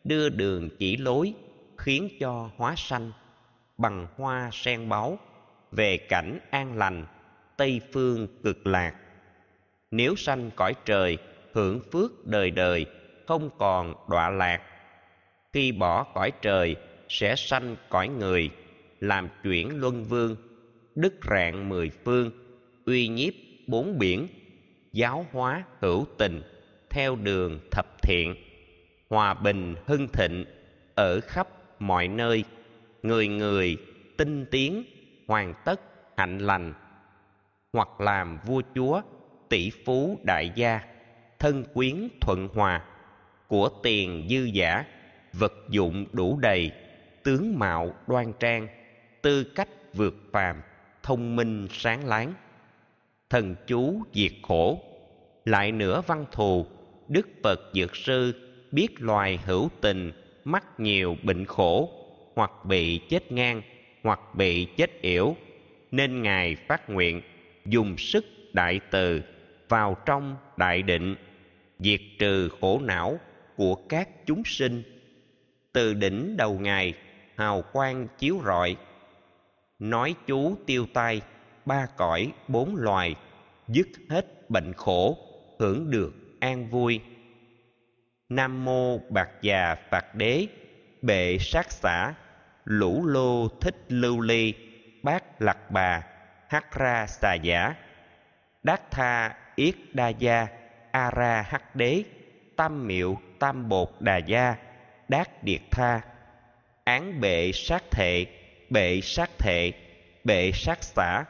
đưa 0.04 0.28
đường 0.28 0.68
chỉ 0.78 0.96
lối 0.96 1.34
khiến 1.78 2.08
cho 2.20 2.50
hóa 2.56 2.74
sanh 2.76 3.12
bằng 3.78 4.06
hoa 4.16 4.50
sen 4.52 4.88
báu 4.88 5.18
về 5.72 5.96
cảnh 5.96 6.38
an 6.50 6.78
lành 6.78 7.06
tây 7.56 7.80
phương 7.92 8.28
cực 8.42 8.66
lạc. 8.66 8.94
Nếu 9.90 10.16
sanh 10.16 10.50
cõi 10.56 10.74
trời 10.84 11.18
hưởng 11.52 11.80
phước 11.92 12.26
đời 12.26 12.50
đời 12.50 12.86
không 13.26 13.50
còn 13.58 13.94
đọa 14.08 14.30
lạc, 14.30 14.62
khi 15.52 15.72
bỏ 15.72 16.02
cõi 16.02 16.32
trời 16.42 16.76
sẽ 17.08 17.36
sanh 17.36 17.76
cõi 17.88 18.08
người 18.08 18.50
làm 19.00 19.28
chuyển 19.42 19.80
luân 19.80 20.04
vương 20.04 20.36
đức 20.96 21.14
rạng 21.30 21.68
mười 21.68 21.90
phương, 22.04 22.30
uy 22.86 23.08
nhiếp 23.08 23.32
bốn 23.66 23.98
biển, 23.98 24.26
giáo 24.92 25.26
hóa 25.32 25.64
hữu 25.80 26.06
tình, 26.18 26.42
theo 26.90 27.16
đường 27.16 27.60
thập 27.70 28.02
thiện, 28.02 28.34
hòa 29.10 29.34
bình 29.34 29.74
hưng 29.86 30.08
thịnh 30.08 30.44
ở 30.94 31.20
khắp 31.20 31.48
mọi 31.78 32.08
nơi, 32.08 32.44
người 33.02 33.28
người 33.28 33.76
tinh 34.16 34.46
tiến, 34.50 34.84
hoàn 35.26 35.54
tất 35.64 35.80
hạnh 36.16 36.38
lành. 36.38 36.74
Hoặc 37.72 38.00
làm 38.00 38.38
vua 38.46 38.62
chúa, 38.74 39.00
tỷ 39.48 39.70
phú 39.84 40.20
đại 40.22 40.52
gia, 40.54 40.80
thân 41.38 41.64
quyến 41.74 42.08
thuận 42.20 42.48
hòa, 42.54 42.84
của 43.48 43.68
tiền 43.82 44.26
dư 44.30 44.44
giả, 44.44 44.84
vật 45.32 45.52
dụng 45.70 46.06
đủ 46.12 46.38
đầy, 46.38 46.70
tướng 47.24 47.58
mạo 47.58 47.94
đoan 48.06 48.32
trang 48.40 48.68
tư 49.26 49.44
cách 49.44 49.68
vượt 49.94 50.14
phàm, 50.32 50.56
thông 51.02 51.36
minh, 51.36 51.68
sáng 51.70 52.06
láng. 52.06 52.34
Thần 53.30 53.56
chú 53.66 54.02
diệt 54.14 54.32
khổ, 54.42 54.80
lại 55.44 55.72
nữa 55.72 56.02
văn 56.06 56.24
thù, 56.32 56.66
đức 57.08 57.28
phật 57.42 57.60
dược 57.74 57.96
sư 57.96 58.32
biết 58.72 58.88
loài 58.98 59.38
hữu 59.44 59.68
tình, 59.80 60.12
mắc 60.44 60.80
nhiều 60.80 61.16
bệnh 61.22 61.44
khổ, 61.44 61.90
hoặc 62.34 62.50
bị 62.64 63.00
chết 63.08 63.32
ngang, 63.32 63.62
hoặc 64.02 64.20
bị 64.34 64.64
chết 64.76 65.02
yểu, 65.02 65.36
nên 65.90 66.22
ngài 66.22 66.56
phát 66.56 66.90
nguyện 66.90 67.22
dùng 67.64 67.98
sức 67.98 68.24
đại 68.52 68.80
từ 68.90 69.22
vào 69.68 69.96
trong 70.06 70.36
đại 70.56 70.82
định, 70.82 71.14
diệt 71.78 72.00
trừ 72.18 72.48
khổ 72.60 72.80
não 72.82 73.18
của 73.56 73.74
các 73.74 74.08
chúng 74.26 74.42
sinh. 74.44 74.82
Từ 75.72 75.94
đỉnh 75.94 76.36
đầu 76.36 76.58
ngài, 76.58 76.94
hào 77.36 77.62
quang 77.72 78.06
chiếu 78.18 78.40
rọi 78.44 78.76
nói 79.78 80.14
chú 80.26 80.56
tiêu 80.66 80.86
tai, 80.94 81.20
ba 81.64 81.86
cõi, 81.96 82.32
bốn 82.48 82.76
loài, 82.76 83.14
dứt 83.68 83.88
hết 84.10 84.50
bệnh 84.50 84.72
khổ, 84.72 85.18
hưởng 85.58 85.90
được 85.90 86.14
an 86.40 86.70
vui. 86.70 87.00
Nam 88.28 88.64
mô 88.64 88.98
bạc 88.98 89.28
già 89.42 89.76
phạt 89.90 90.14
đế, 90.14 90.46
bệ 91.02 91.38
sát 91.40 91.72
xã 91.72 92.14
lũ 92.64 93.06
lô 93.06 93.48
thích 93.48 93.76
lưu 93.88 94.20
ly 94.20 94.54
bát 95.02 95.42
lạc 95.42 95.70
bà, 95.70 96.02
hắc 96.48 96.78
ra 96.78 97.06
xà 97.06 97.34
giả 97.34 97.74
đát 98.62 98.90
tha 98.90 99.36
yết 99.56 99.74
đa 99.92 100.08
gia, 100.08 100.46
a 100.90 101.10
ra 101.10 101.42
hắc 101.48 101.76
đế, 101.76 102.04
tam 102.56 102.86
miệu 102.86 103.18
tam 103.38 103.68
bột 103.68 103.88
đà 104.00 104.16
gia 104.16 104.56
đát 105.08 105.44
điệt 105.44 105.60
tha. 105.70 106.00
Án 106.84 107.20
bệ 107.20 107.52
sát 107.54 107.82
thệ 107.90 108.26
bệ 108.70 109.00
sát 109.00 109.30
thệ 109.38 109.72
bệ 110.26 110.52
sát 110.54 110.84
xã 110.84 111.24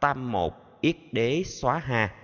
tam 0.00 0.32
một, 0.32 0.80
yết 0.80 0.96
đế, 1.12 1.42
xóa 1.44 1.78
ha. 1.78 2.14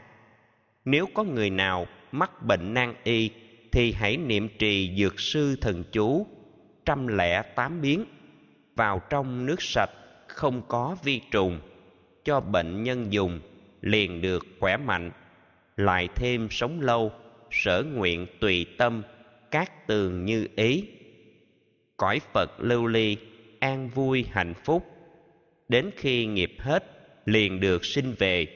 Nếu 0.84 1.06
có 1.14 1.24
người 1.24 1.50
nào 1.50 1.86
mắc 2.12 2.42
bệnh 2.42 2.74
nan 2.74 2.94
y, 3.04 3.30
thì 3.72 3.92
hãy 3.92 4.16
niệm 4.16 4.48
trì 4.58 4.96
dược 4.98 5.20
sư 5.20 5.56
thần 5.60 5.84
chú, 5.92 6.26
trăm 6.84 7.06
lẻ 7.06 7.42
tám 7.42 7.80
biến, 7.80 8.04
vào 8.76 9.02
trong 9.10 9.46
nước 9.46 9.62
sạch, 9.62 9.90
không 10.28 10.62
có 10.68 10.96
vi 11.04 11.20
trùng, 11.30 11.60
cho 12.24 12.40
bệnh 12.40 12.82
nhân 12.82 13.12
dùng, 13.12 13.40
liền 13.80 14.20
được 14.20 14.46
khỏe 14.60 14.76
mạnh. 14.76 15.10
Lại 15.76 16.08
thêm 16.14 16.48
sống 16.50 16.80
lâu, 16.80 17.12
sở 17.50 17.84
nguyện 17.94 18.26
tùy 18.40 18.66
tâm, 18.78 19.02
các 19.50 19.86
tường 19.86 20.24
như 20.24 20.48
ý. 20.56 20.84
Cõi 21.96 22.20
phật 22.32 22.50
lưu 22.58 22.86
ly 22.86 23.16
an 23.64 23.88
vui, 23.88 24.26
hạnh 24.30 24.54
phúc. 24.64 24.86
Đến 25.68 25.90
khi 25.96 26.26
nghiệp 26.26 26.52
hết, 26.58 26.84
liền 27.24 27.60
được 27.60 27.84
sinh 27.84 28.14
về. 28.18 28.46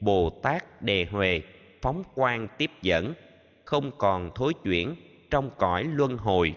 Bồ 0.00 0.30
tát 0.30 0.82
đề 0.82 1.06
huệ, 1.10 1.42
phóng 1.82 2.02
quang 2.14 2.48
tiếp 2.58 2.70
dẫn, 2.82 3.14
không 3.64 3.90
còn 3.98 4.30
thối 4.34 4.52
chuyển 4.64 4.94
trong 5.30 5.50
cõi 5.58 5.84
luân 5.84 6.16
hồi, 6.16 6.54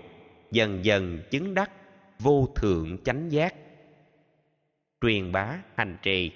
dần 0.51 0.85
dần 0.85 1.23
chứng 1.31 1.53
đắc 1.53 1.71
vô 2.19 2.47
thượng 2.55 2.97
chánh 3.03 3.31
giác. 3.31 3.55
Truyền 5.01 5.31
bá 5.31 5.57
hành 5.75 5.97
trì. 6.01 6.31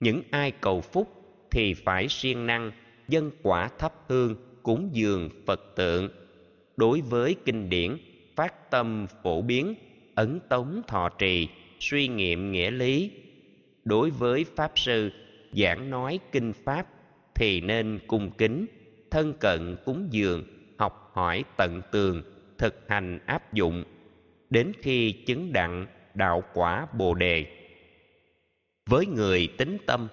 Những 0.00 0.22
ai 0.30 0.50
cầu 0.50 0.80
phúc 0.80 1.08
thì 1.50 1.74
phải 1.74 2.08
siêng 2.08 2.46
năng 2.46 2.72
dân 3.08 3.30
quả 3.42 3.68
thắp 3.78 3.92
hương 4.08 4.36
cúng 4.62 4.90
dường 4.92 5.30
phật 5.46 5.60
tượng. 5.76 6.08
Đối 6.76 7.00
với 7.00 7.36
kinh 7.44 7.68
điển, 7.70 7.96
phát 8.36 8.70
tâm 8.70 9.06
phổ 9.22 9.42
biến 9.42 9.74
ấn 10.16 10.40
tống 10.48 10.82
thọ 10.88 11.08
trì, 11.08 11.48
suy 11.80 12.08
nghiệm 12.08 12.52
nghĩa 12.52 12.70
lý. 12.70 13.10
Đối 13.84 14.10
với 14.10 14.44
pháp 14.56 14.72
sư, 14.74 15.10
giảng 15.52 15.90
nói 15.90 16.18
kinh 16.32 16.52
pháp 16.64 16.86
thì 17.34 17.60
nên 17.60 17.98
cung 18.06 18.30
kính, 18.30 18.66
thân 19.10 19.34
cận 19.40 19.76
cúng 19.84 20.08
dường, 20.10 20.44
học 20.78 21.10
hỏi 21.14 21.44
tận 21.56 21.82
tường, 21.92 22.22
thực 22.58 22.84
hành 22.88 23.18
áp 23.26 23.54
dụng. 23.54 23.84
Đến 24.50 24.72
khi 24.82 25.12
chứng 25.12 25.52
đặng, 25.52 25.86
đạo 26.14 26.42
quả 26.54 26.86
bồ 26.98 27.14
đề. 27.14 27.46
Với 28.90 29.06
người 29.06 29.48
tính 29.58 29.76
tâm 29.86 30.08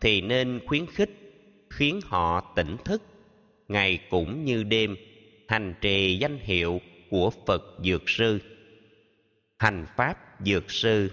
thì 0.00 0.20
nên 0.20 0.60
khuyến 0.66 0.86
khích, 0.86 1.10
khiến 1.70 2.00
họ 2.04 2.52
tỉnh 2.56 2.76
thức. 2.84 3.02
Ngày 3.68 3.98
cũng 4.10 4.44
như 4.44 4.62
đêm, 4.62 4.96
hành 5.48 5.74
trì 5.80 6.18
danh 6.18 6.38
hiệu 6.38 6.80
của 7.10 7.30
phật 7.46 7.62
dược 7.84 8.08
sư 8.10 8.40
hành 9.58 9.86
pháp 9.96 10.18
dược 10.44 10.70
sư. 10.70 11.10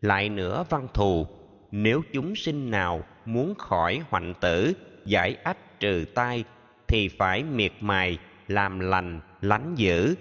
Lại 0.00 0.28
nữa 0.28 0.64
văn 0.70 0.88
thù, 0.94 1.26
nếu 1.70 2.02
chúng 2.12 2.36
sinh 2.36 2.70
nào 2.70 3.04
muốn 3.24 3.54
khỏi 3.54 4.00
hoạnh 4.08 4.34
tử, 4.40 4.72
giải 5.04 5.34
ách 5.34 5.80
trừ 5.80 6.04
tai, 6.14 6.44
thì 6.88 7.08
phải 7.08 7.42
miệt 7.42 7.72
mài, 7.80 8.18
làm 8.48 8.80
lành, 8.80 9.20
lánh 9.40 9.74
dữ 9.76 10.14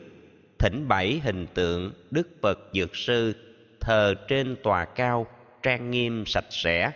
thỉnh 0.63 0.87
bảy 0.87 1.21
hình 1.23 1.47
tượng 1.53 1.93
đức 2.11 2.27
phật 2.41 2.59
dược 2.73 2.95
sư, 2.95 3.35
thờ 3.79 4.13
trên 4.27 4.55
tòa 4.63 4.85
cao, 4.85 5.27
trang 5.63 5.91
nghiêm 5.91 6.25
sạch 6.25 6.45
sẽ, 6.49 6.91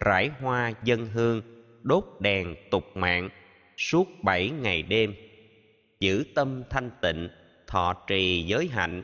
rải 0.00 0.30
hoa 0.40 0.72
dân 0.84 1.06
hương, 1.06 1.42
đốt 1.82 2.04
đèn 2.20 2.54
tục 2.70 2.84
mạng, 2.94 3.28
suốt 3.76 4.08
bảy 4.22 4.50
ngày 4.50 4.82
đêm. 4.82 5.14
Giữ 6.00 6.24
tâm 6.34 6.62
thanh 6.70 6.90
tịnh, 7.02 7.28
thọ 7.66 7.94
trì 8.06 8.42
giới 8.42 8.68
hạnh 8.68 9.02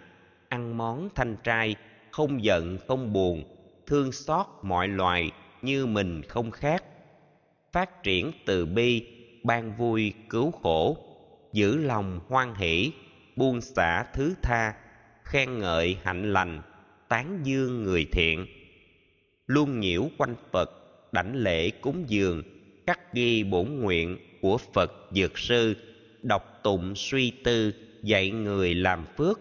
ăn 0.53 0.77
món 0.77 1.09
thanh 1.15 1.37
trai, 1.45 1.77
không 2.11 2.45
giận, 2.45 2.79
không 2.89 3.13
buồn, 3.13 3.45
thương 3.87 4.13
xót 4.13 4.47
mọi 4.63 4.89
loài 4.89 5.31
như 5.63 5.87
mình 5.87 6.23
không 6.23 6.51
khác. 6.51 6.85
Phát 7.73 8.03
triển 8.03 8.33
từ 8.47 8.67
bi, 8.67 9.07
ban 9.43 9.77
vui, 9.77 10.13
cứu 10.31 10.51
khổ, 10.51 10.97
giữ 11.53 11.77
lòng 11.77 12.21
hoan 12.29 12.55
hỷ, 12.55 12.93
buông 13.37 13.61
xả 13.61 14.05
thứ 14.15 14.35
tha, 14.43 14.75
khen 15.25 15.59
ngợi 15.59 15.97
hạnh 16.03 16.33
lành, 16.33 16.63
tán 17.09 17.41
dương 17.45 17.83
người 17.83 18.07
thiện. 18.13 18.47
Luôn 19.47 19.81
nhiễu 19.81 20.09
quanh 20.19 20.35
phật, 20.53 20.71
đảnh 21.13 21.37
lễ 21.37 21.71
cúng 21.71 22.05
dường 22.09 22.43
cắt 22.87 23.15
ghi 23.15 23.45
bổn 23.45 23.81
nguyện 23.81 24.19
của 24.41 24.59
phật 24.59 24.93
dược 25.11 25.39
sư, 25.39 25.77
đọc 26.23 26.61
tụng 26.63 26.95
suy 26.97 27.31
tư, 27.45 27.75
dạy 28.03 28.31
người 28.31 28.75
làm 28.75 29.07
phước 29.17 29.41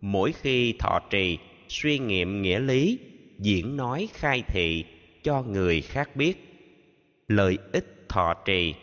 mỗi 0.00 0.32
khi 0.32 0.72
thọ 0.72 1.00
trì, 1.10 1.38
suy 1.68 1.98
nghiệm 1.98 2.42
nghĩa 2.42 2.58
lý, 2.58 2.98
diễn 3.38 3.76
nói 3.76 4.08
khai 4.12 4.42
thị 4.48 4.84
cho 5.22 5.42
người 5.42 5.80
khác 5.80 6.16
biết. 6.16 6.34
Lợi 7.28 7.58
ích 7.72 8.08
thọ 8.08 8.34
trì. 8.44 8.74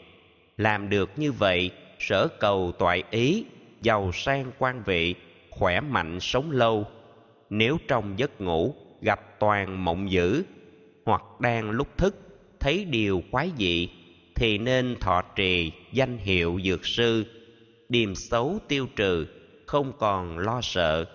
Làm 0.57 0.89
được 0.89 1.09
như 1.17 1.31
vậy, 1.31 1.71
sở 1.99 2.27
cầu 2.39 2.71
toại 2.79 3.03
ý, 3.11 3.45
giàu 3.81 4.11
sang 4.13 4.51
quan 4.59 4.83
vị, 4.85 5.15
khỏe 5.49 5.81
mạnh 5.81 6.19
sống 6.19 6.51
lâu. 6.51 6.85
Nếu 7.49 7.77
trong 7.87 8.19
giấc 8.19 8.41
ngủ 8.41 8.75
gặp 9.01 9.39
toàn 9.39 9.85
mộng 9.85 10.11
dữ, 10.11 10.43
hoặc 11.05 11.21
đang 11.39 11.69
lúc 11.69 11.97
thức, 11.97 12.15
thấy 12.59 12.85
điều 12.85 13.23
quái 13.31 13.51
dị, 13.57 13.89
thì 14.35 14.57
nên 14.57 14.95
thọ 14.99 15.21
trì 15.35 15.71
danh 15.91 16.17
hiệu 16.17 16.59
dược 16.63 16.85
sư, 16.85 17.25
điềm 17.89 18.15
xấu 18.15 18.59
tiêu 18.67 18.87
trừ 18.95 19.27
không 19.75 19.93
còn 19.97 20.37
lo 20.37 20.59
sợ. 20.61 21.05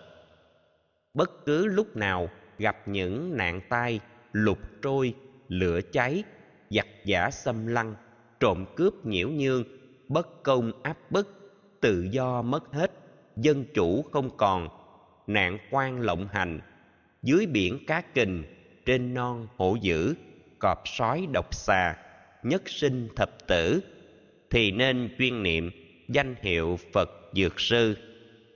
Bất 1.15 1.47
cứ 1.47 1.67
lúc 1.67 1.97
nào 1.97 2.29
gặp 2.59 2.89
những 2.89 3.37
nạn 3.37 3.61
tai, 3.69 4.01
lục 4.33 4.59
trôi, 4.83 5.15
lửa 5.49 5.81
cháy, 5.93 6.25
giặc 6.71 6.87
giả 7.05 7.31
xâm 7.31 7.67
lăng, 7.67 7.95
trộm 8.41 8.65
cướp 8.77 9.07
nhiễu 9.07 9.29
nhương, 9.29 9.65
bất 10.09 10.43
công 10.43 10.73
áp 10.83 10.97
bức, 11.11 11.53
tự 11.81 12.09
do 12.11 12.43
mất 12.43 12.73
hết, 12.73 12.93
dân 13.37 13.65
chủ 13.75 14.03
không 14.13 14.37
còn, 14.37 14.69
nạn 15.27 15.59
quan 15.71 16.01
lộng 16.01 16.29
hành, 16.33 16.61
dưới 17.23 17.47
biển 17.47 17.87
cá 17.87 18.01
kình, 18.01 18.45
trên 18.87 19.15
non 19.15 19.47
hổ 19.57 19.77
dữ, 19.81 20.15
cọp 20.59 20.83
sói 20.85 21.27
độc 21.33 21.55
xà, 21.55 21.97
nhất 22.43 22.63
sinh 22.67 23.09
thập 23.17 23.47
tử, 23.47 23.81
thì 24.51 24.71
nên 24.71 25.15
chuyên 25.19 25.43
niệm 25.43 25.71
danh 26.09 26.35
hiệu 26.43 26.79
phật 26.93 27.11
dược 27.35 27.61
sư 27.61 27.97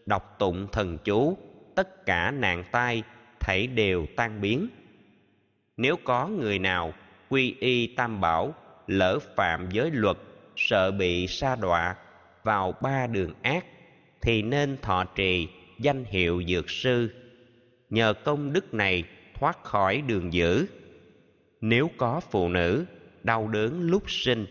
đọc 0.07 0.37
tụng 0.39 0.67
thần 0.73 0.99
chú, 1.05 1.39
tất 1.75 2.07
cả 2.07 2.31
nạn 2.31 2.65
tai, 2.73 3.03
thảy 3.41 3.67
đều 3.67 4.07
tan 4.17 4.41
biến. 4.41 4.69
Nếu 5.77 5.97
có 6.05 6.29
người 6.29 6.59
nào 6.59 6.93
quy 7.29 7.55
y 7.61 7.87
tam 7.87 8.21
bảo, 8.21 8.55
lỡ 8.87 9.19
phạm 9.37 9.71
giới 9.71 9.91
luật, 9.91 10.17
sợ 10.57 10.91
bị 10.91 11.27
sa 11.27 11.57
đọa, 11.57 11.97
vào 12.43 12.73
ba 12.83 13.07
đường 13.07 13.33
ác, 13.43 13.67
thì 14.21 14.43
nên 14.43 14.77
thọ 14.83 15.05
trì 15.05 15.49
danh 15.79 16.05
hiệu 16.05 16.43
dược 16.49 16.71
sư. 16.71 17.09
Nhờ 17.91 18.15
công 18.25 18.53
đức 18.53 18.75
này 18.75 19.05
thoát 19.35 19.65
khỏi 19.65 20.03
đường 20.07 20.33
dữ. 20.33 20.67
Nếu 21.61 21.91
có 21.97 22.21
phụ 22.31 22.49
nữ 22.49 22.85
đau 23.23 23.49
đớn 23.49 23.81
lúc 23.83 24.11
sinh, 24.11 24.47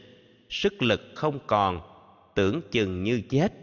sức 0.49 0.81
lực 0.81 1.01
không 1.15 1.39
còn, 1.47 1.81
tưởng 2.35 2.61
chừng 2.71 3.03
như 3.03 3.21
chết 3.29 3.62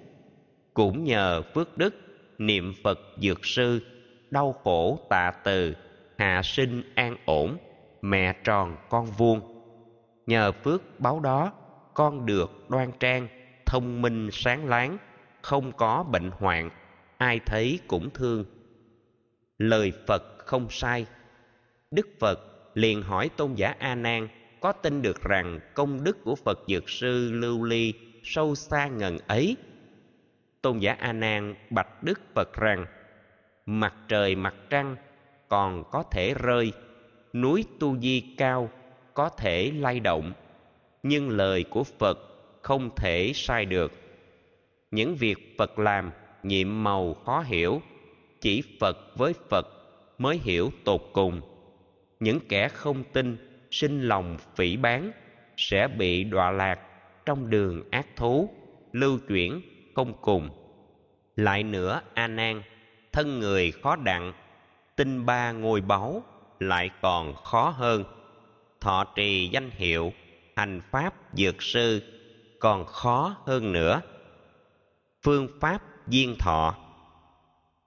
cũng 0.74 1.04
nhờ 1.04 1.42
phước 1.54 1.78
đức, 1.78 1.94
niệm 2.38 2.74
phật 2.85 2.98
dược 3.16 3.44
sư, 3.44 3.80
đau 4.30 4.52
khổ 4.52 4.98
tạ 5.09 5.33
từ, 5.44 5.74
hạ 6.18 6.42
sinh 6.44 6.83
an 6.94 7.16
ổn, 7.24 7.56
mẹ 8.02 8.33
tròn 8.44 8.76
con 8.88 9.06
vuông. 9.06 9.40
Nhờ 10.26 10.52
phước 10.52 11.00
báo 11.00 11.20
đó, 11.20 11.52
con 11.94 12.26
được 12.26 12.50
đoan 12.68 12.90
trang, 13.00 13.28
thông 13.66 14.02
minh 14.02 14.28
sáng 14.33 14.66
láng, 14.66 14.98
không 15.42 15.72
có 15.72 16.02
bệnh 16.02 16.30
hoạn, 16.30 16.70
ai 17.16 17.40
thấy 17.46 17.78
cũng 17.88 18.11
thương. 18.11 18.44
Lời 19.59 19.92
phật 20.06 20.22
không 20.38 20.66
sai. 20.70 21.06
Đức 21.90 22.09
phật 22.20 22.40
liền 22.74 23.02
hỏi 23.02 23.30
tôn 23.37 23.54
giả 23.54 23.74
a 23.78 23.94
nan, 23.94 24.28
có 24.61 24.72
tin 24.72 25.02
được 25.02 25.22
rằng 25.22 25.61
công 25.74 26.04
đức 26.04 26.24
của 26.24 26.35
phật 26.35 26.59
dược 26.68 26.90
sư 26.90 27.33
lưu 27.33 27.64
ly 27.64 27.94
sâu 28.22 28.54
xa 28.54 28.87
ngần 28.87 29.18
ấy 29.26 29.56
tôn 30.62 30.79
giả 30.79 30.92
a 30.92 31.12
nan, 31.12 31.55
bạch 31.70 32.03
đức 32.03 32.20
phật 32.35 32.53
rằng, 32.53 32.87
mặt 33.66 33.94
trời 34.09 34.35
mặt 34.35 34.55
trăng 34.70 34.96
còn 35.49 35.85
có 35.90 36.03
thể 36.03 36.35
rơi, 36.35 36.73
núi 37.33 37.64
tu 37.81 37.99
di 37.99 38.35
cao 38.37 38.70
có 39.14 39.29
thể 39.29 39.73
lay 39.77 40.01
động, 40.01 40.33
nhưng 41.03 41.29
lời 41.29 41.64
của 41.70 41.85
phật 41.85 42.18
không 42.62 42.90
thể 42.96 43.33
sai 43.35 43.64
được. 43.64 43.92
Những 44.90 45.14
việc 45.14 45.55
phật 45.59 45.79
làm 45.79 46.11
nhiệm 46.42 46.85
màu 46.85 47.14
khó 47.14 47.40
hiểu, 47.40 47.83
chỉ 48.40 48.62
phật 48.81 48.96
với 49.16 49.33
phật 49.49 49.66
mới 50.18 50.40
hiểu 50.42 50.70
tột 50.85 51.01
cùng. 51.12 51.40
Những 52.20 52.40
kẻ 52.49 52.68
không 52.68 53.05
tin 53.12 53.37
sinh 53.70 54.03
lòng 54.03 54.37
phỉ 54.57 54.77
báng 54.77 55.11
sẽ 55.57 55.88
bị 55.88 56.25
đọa 56.25 56.51
lạc 56.51 56.79
trong 57.27 57.51
đường 57.51 57.83
ác 57.90 58.07
thú, 58.16 58.51
lưu 58.92 59.18
chuyển 59.29 59.61
không 59.94 60.12
cùng. 60.20 60.50
Lại 61.37 61.62
nữa, 61.62 62.00
a 62.14 62.26
nan, 62.26 62.62
thân 63.12 63.38
người 63.38 63.72
khó 63.83 63.96
đặng, 63.96 64.33
tinh 64.96 65.26
ba 65.26 65.53
ngôi 65.53 65.81
báu 65.81 66.22
lại 66.59 66.90
còn 67.03 67.35
khó 67.35 67.68
hơn. 67.68 68.05
Thọ 68.81 69.05
trì 69.14 69.48
danh 69.53 69.70
hiệu, 69.70 70.12
hành 70.57 70.81
pháp 70.90 71.14
dược 71.33 71.62
sư 71.62 72.03
còn 72.61 72.87
khó 72.87 73.37
hơn 73.46 73.72
nữa. 73.72 74.00
Phương 75.22 75.48
pháp 75.61 75.83
viên 76.07 76.37
thọ. 76.38 76.74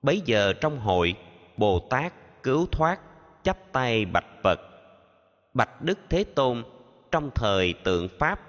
Bấy 0.02 0.22
giờ 0.26 0.54
trong 0.54 0.80
hội, 0.80 1.16
bồ 1.58 1.80
tát 1.89 2.13
cứu 2.44 2.68
thoát, 2.72 3.00
chắp 3.44 3.58
tay 3.72 4.06
bạch 4.06 4.26
phật. 4.44 4.60
Bạch 5.54 5.82
đức 5.82 6.00
thế 6.10 6.24
tôn, 6.24 6.63
trong 7.12 7.30
thời 7.36 7.74
tượng 7.74 8.08
pháp, 8.20 8.39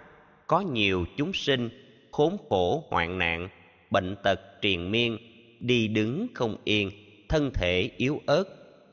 có 0.47 0.61
nhiều 0.61 1.05
chúng 1.17 1.33
sinh 1.33 1.84
khốn 2.15 2.37
khổ, 2.49 2.85
hoạn 2.91 3.19
nạn, 3.19 3.49
bệnh 3.91 4.17
tật 4.23 4.41
triền 4.61 4.91
miên, 4.91 5.19
đi 5.61 5.89
đứng 5.89 6.27
không 6.35 6.57
yên, 6.65 6.91
thân 7.29 7.51
thể 7.55 7.91
yếu 7.97 8.21
ớt, 8.27 8.45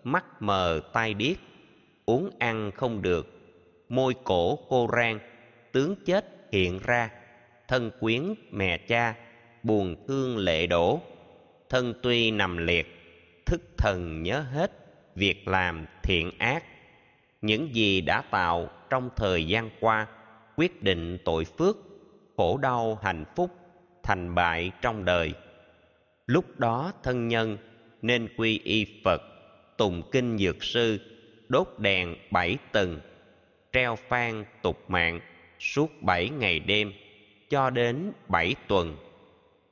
mắt 0.04 0.26
mờ 0.40 0.82
tai 0.94 1.14
điếc, 1.14 1.38
uống 2.06 2.30
ăn 2.40 2.72
không 2.76 3.02
được, 3.02 3.28
môi 3.90 4.14
cổ 4.24 4.56
khô 4.56 4.90
rang, 4.98 5.20
tướng 5.72 5.96
chết 6.06 6.26
hiện 6.52 6.80
ra, 6.84 7.10
thân 7.68 7.92
quyến 8.00 8.34
mẹ 8.52 8.78
cha, 8.78 9.16
buồn 9.64 9.96
thương 10.08 10.38
lệ 10.38 10.68
đổ, 10.68 11.02
thân 11.70 11.94
tuy 12.02 12.32
nằm 12.32 12.58
liệt, 12.58 12.88
thức 13.46 13.62
thần 13.78 14.24
nhớ 14.24 14.46
hết 14.54 14.72
việc 15.16 15.48
làm 15.48 15.86
thiện 16.04 16.32
ác. 16.38 16.64
Những 17.42 17.76
gì 17.76 18.02
đã 18.02 18.22
tạo 18.22 18.70
trong 18.90 19.10
thời 19.16 19.48
gian 19.48 19.70
qua 19.80 20.08
quyết 20.56 20.84
định 20.84 21.18
tội 21.26 21.46
phước 21.46 21.91
khổ 22.42 22.58
đau, 22.58 23.00
hạnh 23.02 23.26
phúc, 23.36 23.52
thành 24.04 24.36
bại 24.36 24.72
trong 24.82 25.06
đời. 25.06 25.34
Lúc 26.26 26.60
đó 26.60 26.92
thân 27.04 27.28
nhân 27.28 27.58
nên 28.02 28.28
quy 28.38 28.60
y 28.64 29.02
phật 29.04 29.22
tùng 29.78 30.02
kinh 30.12 30.38
dược 30.38 30.64
sư, 30.64 31.00
đốt 31.50 31.68
đèn 31.78 32.16
bảy 32.32 32.58
tầng, 32.72 33.00
treo 33.74 33.96
phan 33.96 34.46
tục 34.62 34.78
mạng 34.88 35.20
suốt 35.60 35.92
bảy 36.02 36.30
ngày 36.30 36.60
đêm 36.60 36.94
cho 37.50 37.70
đến 37.70 38.12
bảy 38.28 38.56
tuần. 38.68 38.98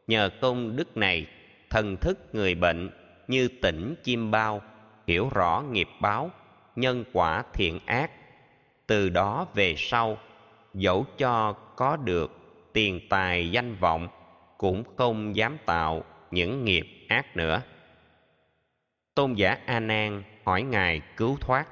Nhờ 0.08 0.30
công 0.42 0.76
đức 0.76 0.98
này, 0.98 1.26
thần 1.70 1.98
thức 1.98 2.20
người 2.34 2.56
bệnh 2.56 2.90
như 3.28 3.48
tỉnh 3.62 3.96
chim 4.04 4.32
bao, 4.32 4.62
hiểu 5.08 5.30
rõ 5.36 5.64
nghiệp 5.72 5.88
báo, 6.02 6.32
nhân 6.76 7.04
quả 7.14 7.44
thiện 7.54 7.80
ác. 7.86 8.12
Từ 8.88 9.10
đó 9.10 9.48
về 9.54 9.76
sau, 9.78 10.18
dẫu 10.74 11.06
cho 11.18 11.54
có 11.76 11.96
được 11.98 12.39
tiền 12.74 13.00
tài 13.10 13.52
danh 13.52 13.76
vọng 13.76 14.08
cũng 14.58 14.84
không 14.98 15.36
dám 15.36 15.58
tạo 15.66 16.04
những 16.32 16.66
nghiệp 16.66 16.88
ác 17.08 17.38
nữa. 17.38 17.62
Tôn 19.16 19.34
giả 19.34 19.58
a 19.66 19.80
nan 19.80 20.24
hỏi 20.44 20.62
ngài 20.62 21.02
cứu 21.18 21.38
thoát, 21.42 21.68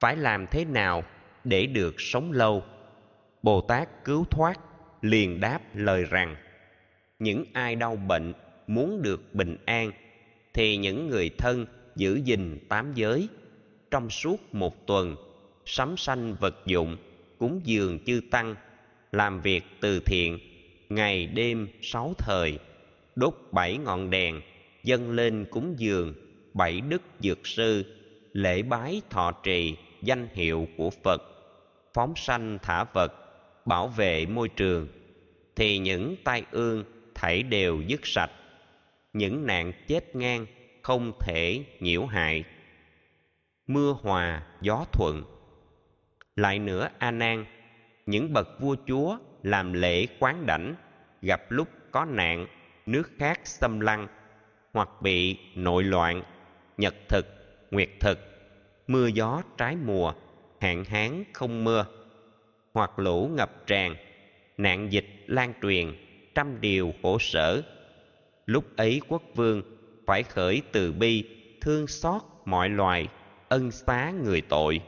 phải 0.00 0.16
làm 0.16 0.46
thế 0.46 0.64
nào 0.64 1.04
để 1.44 1.66
được 1.66 1.94
sống 1.98 2.32
lâu? 2.32 2.62
Bồ 3.42 3.60
tát 3.60 4.04
cứu 4.04 4.24
thoát 4.30 4.60
liền 5.00 5.40
đáp 5.40 5.60
lời 5.74 6.04
rằng, 6.04 6.36
những 7.18 7.44
ai 7.52 7.76
đau 7.76 7.96
bệnh 7.96 8.32
muốn 8.66 9.02
được 9.02 9.34
bình 9.34 9.56
an 9.66 9.92
thì 10.54 10.76
những 10.76 11.08
người 11.08 11.30
thân 11.38 11.66
giữ 11.96 12.20
gìn 12.24 12.66
tám 12.68 12.92
giới, 12.94 13.28
trong 13.90 14.10
suốt 14.10 14.54
một 14.54 14.86
tuần 14.86 15.16
sắm 15.66 15.96
sanh 15.96 16.34
vật 16.34 16.56
dụng 16.66 16.96
cúng 17.38 17.60
dường 17.64 18.04
chư 18.04 18.20
tăng 18.30 18.54
làm 19.14 19.40
việc 19.40 19.64
từ 19.80 20.00
thiện, 20.00 20.38
ngày 20.88 21.26
đêm 21.26 21.68
sáu 21.82 22.14
thời, 22.18 22.58
đốt 23.16 23.34
bảy 23.52 23.76
ngọn 23.76 24.10
đèn, 24.10 24.40
dâng 24.82 25.10
lên 25.10 25.46
cúng 25.50 25.74
dường, 25.78 26.14
bảy 26.54 26.80
đức 26.80 27.02
dược 27.20 27.46
sư, 27.46 27.84
lễ 28.32 28.62
bái 28.62 29.02
thọ 29.10 29.32
trì, 29.42 29.76
danh 30.02 30.28
hiệu 30.32 30.68
của 30.76 30.90
phật, 30.90 31.22
phóng 31.94 32.12
sanh 32.16 32.58
thả 32.62 32.84
vật 32.84 33.12
bảo 33.64 33.88
vệ 33.88 34.26
môi 34.26 34.48
trường. 34.48 34.88
Thì 35.56 35.78
những 35.78 36.16
tai 36.24 36.42
ương, 36.50 36.84
thảy 37.14 37.42
đều 37.42 37.82
dứt 37.86 38.06
sạch, 38.06 38.30
những 39.12 39.46
nạn 39.46 39.72
chết 39.86 40.16
ngang, 40.16 40.46
không 40.82 41.12
thể 41.20 41.64
nhiễu 41.80 42.06
hại. 42.06 42.44
Mưa 43.66 43.96
hòa, 44.00 44.42
gió 44.60 44.84
thuận. 44.92 45.24
Lại 46.36 46.58
nữa 46.58 46.88
a 46.98 47.10
nan 47.10 47.44
những 48.06 48.32
bậc 48.32 48.60
vua 48.60 48.76
chúa 48.86 49.18
làm 49.42 49.72
lễ 49.72 50.06
quán 50.18 50.46
đảnh, 50.46 50.74
gặp 51.22 51.42
lúc 51.48 51.68
có 51.90 52.04
nạn, 52.04 52.46
nước 52.86 53.10
khác 53.18 53.40
xâm 53.44 53.80
lăng, 53.80 54.08
hoặc 54.72 54.88
bị 55.00 55.38
nội 55.54 55.84
loạn, 55.84 56.22
nhật 56.76 56.94
thực, 57.08 57.26
nguyệt 57.70 57.88
thực, 58.00 58.18
mưa 58.86 59.06
gió 59.06 59.42
trái 59.56 59.76
mùa, 59.76 60.12
hạn 60.60 60.84
hán 60.84 61.24
không 61.32 61.64
mưa, 61.64 61.86
hoặc 62.72 62.98
lũ 62.98 63.30
ngập 63.34 63.66
tràn, 63.66 63.96
nạn 64.56 64.92
dịch 64.92 65.06
lan 65.26 65.52
truyền, 65.62 65.94
trăm 66.34 66.60
điều 66.60 66.92
khổ 67.02 67.18
sở. 67.18 67.62
Lúc 68.46 68.64
ấy 68.76 69.00
quốc 69.08 69.22
vương 69.34 69.62
phải 70.06 70.22
khởi 70.22 70.62
từ 70.72 70.92
bi, 70.92 71.24
thương 71.60 71.86
xót 71.86 72.22
mọi 72.44 72.68
loài, 72.68 73.08
ân 73.48 73.70
xá 73.70 74.12
người 74.24 74.40
tội, 74.40 74.80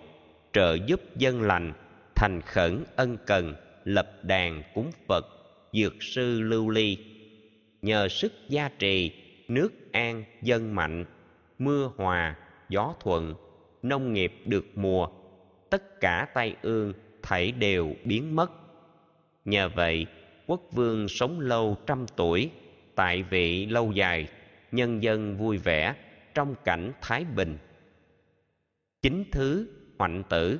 trợ 0.53 0.77
giúp 0.87 1.01
dân 1.17 1.43
lành 1.43 1.73
thành 2.17 2.41
khẩn 2.41 2.85
ân 2.97 3.19
cần, 3.27 3.55
lập 3.85 4.11
đàn 4.23 4.63
cúng 4.75 4.91
phật, 5.09 5.27
dược 5.73 5.95
sư 6.01 6.41
lưu 6.41 6.71
ly. 6.71 6.99
Nhờ 7.83 8.09
sức 8.09 8.33
gia 8.49 8.69
trì, 8.69 9.13
nước 9.49 9.93
an 9.93 10.25
dân 10.43 10.75
mạnh, 10.75 11.05
mưa 11.59 11.91
hòa, 11.97 12.37
gió 12.69 12.95
thuận, 13.01 13.35
nông 13.83 14.13
nghiệp 14.13 14.33
được 14.45 14.67
mùa, 14.75 15.09
tất 15.71 16.01
cả 16.01 16.29
tai 16.35 16.57
ương, 16.63 16.93
thảy 17.23 17.53
đều 17.53 17.95
biến 18.05 18.37
mất. 18.37 18.51
Nhờ 19.45 19.69
vậy, 19.69 20.07
quốc 20.47 20.61
vương 20.73 21.09
sống 21.09 21.41
lâu 21.41 21.77
trăm 21.87 22.07
tuổi, 22.17 22.51
tại 22.95 23.23
vị 23.23 23.67
lâu 23.67 23.93
dài, 23.93 24.29
nhân 24.73 25.03
dân 25.03 25.37
vui 25.37 25.59
vẻ, 25.59 25.95
trong 26.35 26.55
cảnh 26.65 26.93
thái 27.01 27.25
bình. 27.25 27.59
Chính 29.03 29.25
thứ 29.33 29.69
hoạnh 29.99 30.23
tử 30.29 30.59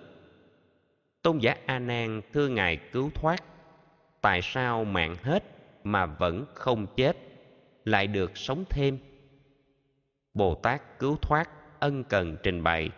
tôn 1.27 1.39
giả 1.39 1.57
a 1.67 1.79
nan 1.79 2.21
thưa 2.33 2.49
ngài 2.49 2.77
cứu 2.77 3.11
thoát. 3.15 3.43
Tại 4.21 4.43
sao 4.43 4.85
mạng 4.85 5.17
hết 5.23 5.45
mà 5.85 6.07
vẫn 6.07 6.45
không 6.55 6.87
chết, 6.97 7.17
lại 7.85 8.07
được 8.07 8.37
sống 8.37 8.65
thêm? 8.71 8.99
Bồ 10.35 10.55
tát 10.55 10.99
cứu 10.99 11.17
thoát 11.23 11.49
ân 11.81 12.05
cần 12.05 12.37
trình 12.43 12.63
bày. 12.63 12.91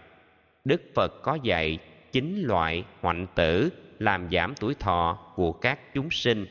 Đức 0.65 0.83
phật 0.95 1.23
có 1.23 1.39
dạy 1.43 1.79
chính 2.13 2.43
loại 2.43 2.85
hoạnh 3.01 3.27
tử 3.35 3.71
làm 3.99 4.31
giảm 4.31 4.55
tuổi 4.61 4.75
thọ 4.75 5.19
của 5.35 5.53
các 5.53 5.95
chúng 5.95 6.11
sinh. 6.11 6.47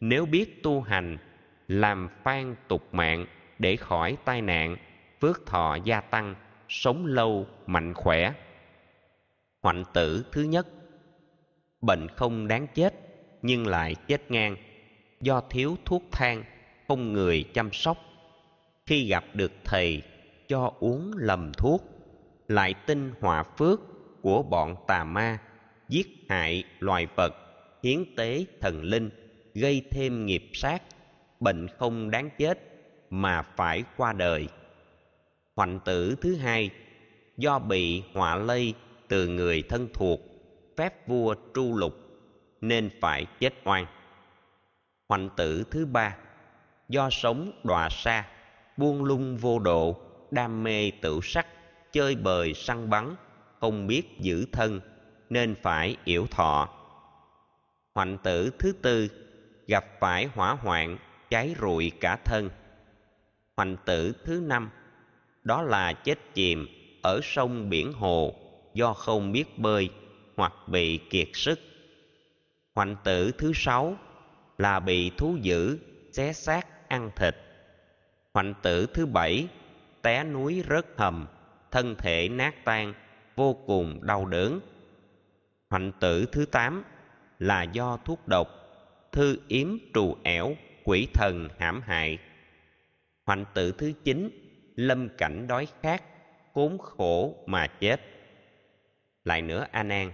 Nếu 0.00 0.26
biết 0.26 0.62
tu 0.62 0.80
hành, 0.80 1.18
làm 1.68 2.08
phan 2.22 2.54
tục 2.68 2.94
mạng 2.94 3.26
để 3.58 3.76
khỏi 3.76 4.16
tai 4.24 4.42
nạn, 4.42 4.76
phước 5.20 5.46
thọ 5.46 5.78
gia 5.84 6.00
tăng, 6.00 6.34
sống 6.68 7.06
lâu, 7.06 7.46
mạnh 7.66 7.94
khỏe. 7.94 8.32
Hoạnh 9.62 9.84
tử 9.92 10.24
thứ 10.32 10.42
nhất 10.42 10.66
bệnh 11.82 12.08
không 12.08 12.48
đáng 12.48 12.66
chết, 12.74 12.94
nhưng 13.42 13.66
lại 13.66 13.94
chết 14.08 14.30
ngang. 14.30 14.56
Do 15.20 15.40
thiếu 15.50 15.76
thuốc 15.84 16.02
thang, 16.12 16.44
không 16.88 17.12
người 17.12 17.44
chăm 17.54 17.72
sóc. 17.72 17.98
Khi 18.86 19.06
gặp 19.08 19.24
được 19.34 19.52
thầy 19.64 20.02
cho 20.48 20.72
uống 20.80 21.12
lầm 21.16 21.52
thuốc, 21.52 21.82
lại 22.48 22.74
tin 22.86 23.12
họa 23.20 23.44
phước 23.58 23.80
của 24.22 24.42
bọn 24.42 24.76
tà 24.86 25.04
ma, 25.04 25.38
giết 25.88 26.06
hại 26.28 26.64
loài 26.78 27.06
vật, 27.16 27.34
hiến 27.82 28.04
tế 28.16 28.44
thần 28.60 28.82
linh, 28.82 29.10
gây 29.54 29.82
thêm 29.90 30.26
nghiệp 30.26 30.50
sát, 30.52 30.82
bệnh 31.40 31.68
không 31.78 32.10
đáng 32.10 32.30
chết 32.38 32.58
mà 33.10 33.42
phải 33.42 33.84
qua 33.96 34.12
đời. 34.12 34.48
Hoạnh 35.56 35.80
tử 35.84 36.16
thứ 36.20 36.36
hai, 36.36 36.70
do 37.36 37.58
bị 37.58 38.02
họa 38.14 38.36
lây 38.36 38.74
từ 39.08 39.28
người 39.28 39.62
thân 39.68 39.88
thuộc 39.94 40.31
phép 40.76 41.08
vua 41.08 41.34
tru 41.54 41.76
lục, 41.76 41.94
nên 42.60 42.90
phải 43.00 43.26
chết 43.40 43.54
oan. 43.64 43.86
Hoạnh 45.08 45.30
tử 45.36 45.64
thứ 45.70 45.86
ba, 45.86 46.16
do 46.88 47.10
sống 47.10 47.60
đọa 47.64 47.88
xa 47.90 48.26
buông 48.76 49.04
lung 49.04 49.36
vô 49.36 49.58
độ, 49.58 49.96
đam 50.30 50.62
mê 50.62 50.90
tự 51.00 51.20
sắc, 51.22 51.46
chơi 51.92 52.14
bời 52.14 52.54
săn 52.54 52.90
bắn, 52.90 53.16
không 53.60 53.86
biết 53.86 54.20
giữ 54.20 54.46
thân, 54.52 54.80
nên 55.30 55.54
phải 55.62 55.96
yểu 56.04 56.26
thọ. 56.26 56.68
Hoạnh 57.94 58.18
tử 58.22 58.50
thứ 58.58 58.72
tư, 58.82 59.08
gặp 59.66 59.84
phải 60.00 60.26
hỏa 60.26 60.52
hoạn, 60.52 60.98
cháy 61.30 61.54
rụi 61.60 61.92
cả 62.00 62.16
thân. 62.24 62.50
Hoành 63.56 63.76
tử 63.84 64.12
thứ 64.24 64.40
năm, 64.46 64.70
đó 65.42 65.62
là 65.62 65.92
chết 65.92 66.18
chìm 66.34 66.66
ở 67.02 67.20
sông 67.22 67.70
biển 67.70 67.92
hồ, 67.92 68.34
do 68.74 68.92
không 68.92 69.32
biết 69.32 69.58
bơi 69.58 69.90
hoặc 70.36 70.52
bị 70.66 70.98
kiệt 71.10 71.28
sức. 71.32 71.60
Hoạnh 72.74 72.96
tử 73.04 73.32
thứ 73.38 73.52
sáu 73.54 73.96
là 74.58 74.80
bị 74.80 75.10
thú 75.10 75.36
dữ, 75.42 75.78
xé 76.12 76.32
xác, 76.32 76.88
ăn 76.88 77.10
thịt. 77.16 77.36
Hoạnh 78.34 78.54
tử 78.62 78.86
thứ 78.94 79.06
bảy, 79.06 79.48
té 80.02 80.24
núi 80.24 80.62
rớt 80.70 80.86
hầm, 80.96 81.26
thân 81.70 81.94
thể 81.98 82.28
nát 82.28 82.64
tan, 82.64 82.94
vô 83.36 83.54
cùng 83.66 84.06
đau 84.06 84.26
đớn. 84.26 84.60
Hoạnh 85.70 85.92
tử 86.00 86.26
thứ 86.32 86.44
tám 86.44 86.84
là 87.38 87.62
do 87.62 87.98
thuốc 88.04 88.28
độc, 88.28 88.48
thư 89.12 89.36
yếm 89.48 89.76
trù 89.94 90.16
ẻo, 90.22 90.54
quỷ 90.84 91.08
thần 91.14 91.48
hãm 91.58 91.80
hại. 91.82 92.18
Hoạnh 93.26 93.44
tử 93.54 93.72
thứ 93.78 93.92
chín, 94.04 94.30
lâm 94.76 95.08
cảnh 95.18 95.46
đói 95.46 95.66
khát, 95.82 96.02
khốn 96.54 96.78
khổ 96.78 97.44
mà 97.46 97.66
chết. 97.66 98.00
Lại 99.24 99.42
nữa, 99.42 99.66
a 99.72 99.82
nan 99.82 100.12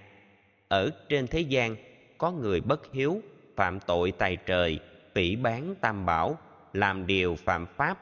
ở 0.69 0.91
trên 1.09 1.27
thế 1.27 1.41
gian, 1.41 1.77
có 2.19 2.33
người 2.33 2.61
bất 2.61 2.93
hiếu, 2.93 3.23
phạm 3.57 3.81
tội 3.81 4.13
tài 4.13 4.37
trời, 4.37 4.79
phỉ 5.15 5.37
bán 5.37 5.75
tam 5.81 6.07
bảo, 6.07 6.39
làm 6.73 7.07
điều 7.07 7.37
phạm 7.37 7.67
pháp, 7.77 7.99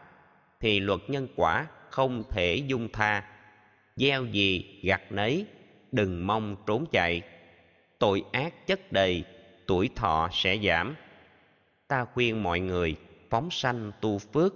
thì 0.60 0.80
luật 0.80 1.00
nhân 1.08 1.28
quả 1.36 1.66
không 1.90 2.24
thể 2.30 2.62
dung 2.66 2.88
tha. 2.92 3.24
Gieo 3.96 4.24
gì 4.24 4.80
gặt 4.82 5.12
nấy, 5.12 5.46
đừng 5.92 6.26
mong 6.26 6.56
trốn 6.66 6.84
chạy. 6.92 7.22
Tội 7.98 8.24
ác 8.32 8.66
chất 8.66 8.92
đầy, 8.92 9.24
tuổi 9.66 9.90
thọ 9.96 10.28
sẽ 10.32 10.58
giảm. 10.58 10.94
Ta 11.88 12.04
khuyên 12.04 12.42
mọi 12.42 12.60
người, 12.60 12.96
phóng 13.30 13.50
sanh 13.50 13.92
tu 14.00 14.18
phước, 14.18 14.54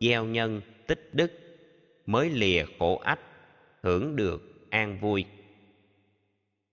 gieo 0.00 0.24
nhân 0.24 0.60
tích 0.86 1.10
đức, 1.12 1.32
mới 2.06 2.30
lìa 2.30 2.64
khổ 2.78 2.98
ách, 3.04 3.20
hưởng 3.82 4.16
được 4.16 4.70
an 4.70 4.98
vui 5.00 5.24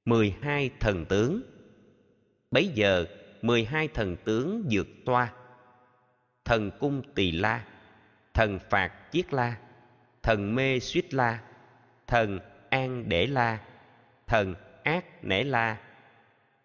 mười 0.06 0.36
hai 0.42 0.70
thần 0.80 1.06
tướng 1.06 1.42
bấy 2.52 2.68
giờ 2.68 3.06
mười 3.42 3.66
hai 3.66 3.88
thần 3.88 4.16
tướng 4.26 4.68
dược 4.72 4.88
toa 5.06 5.34
thần 6.46 6.72
cung 6.80 7.02
tỳ 7.16 7.32
la 7.32 7.66
thần 8.34 8.60
phạt 8.70 8.92
chiết 9.12 9.34
la 9.34 9.58
thần 10.24 10.56
mê 10.56 10.80
suýt 10.80 11.14
la 11.14 11.40
thần 12.08 12.40
an 12.70 13.10
để 13.10 13.28
la 13.28 13.60
thần 14.28 14.56
ác 14.84 15.06
nể 15.24 15.44
la 15.44 15.78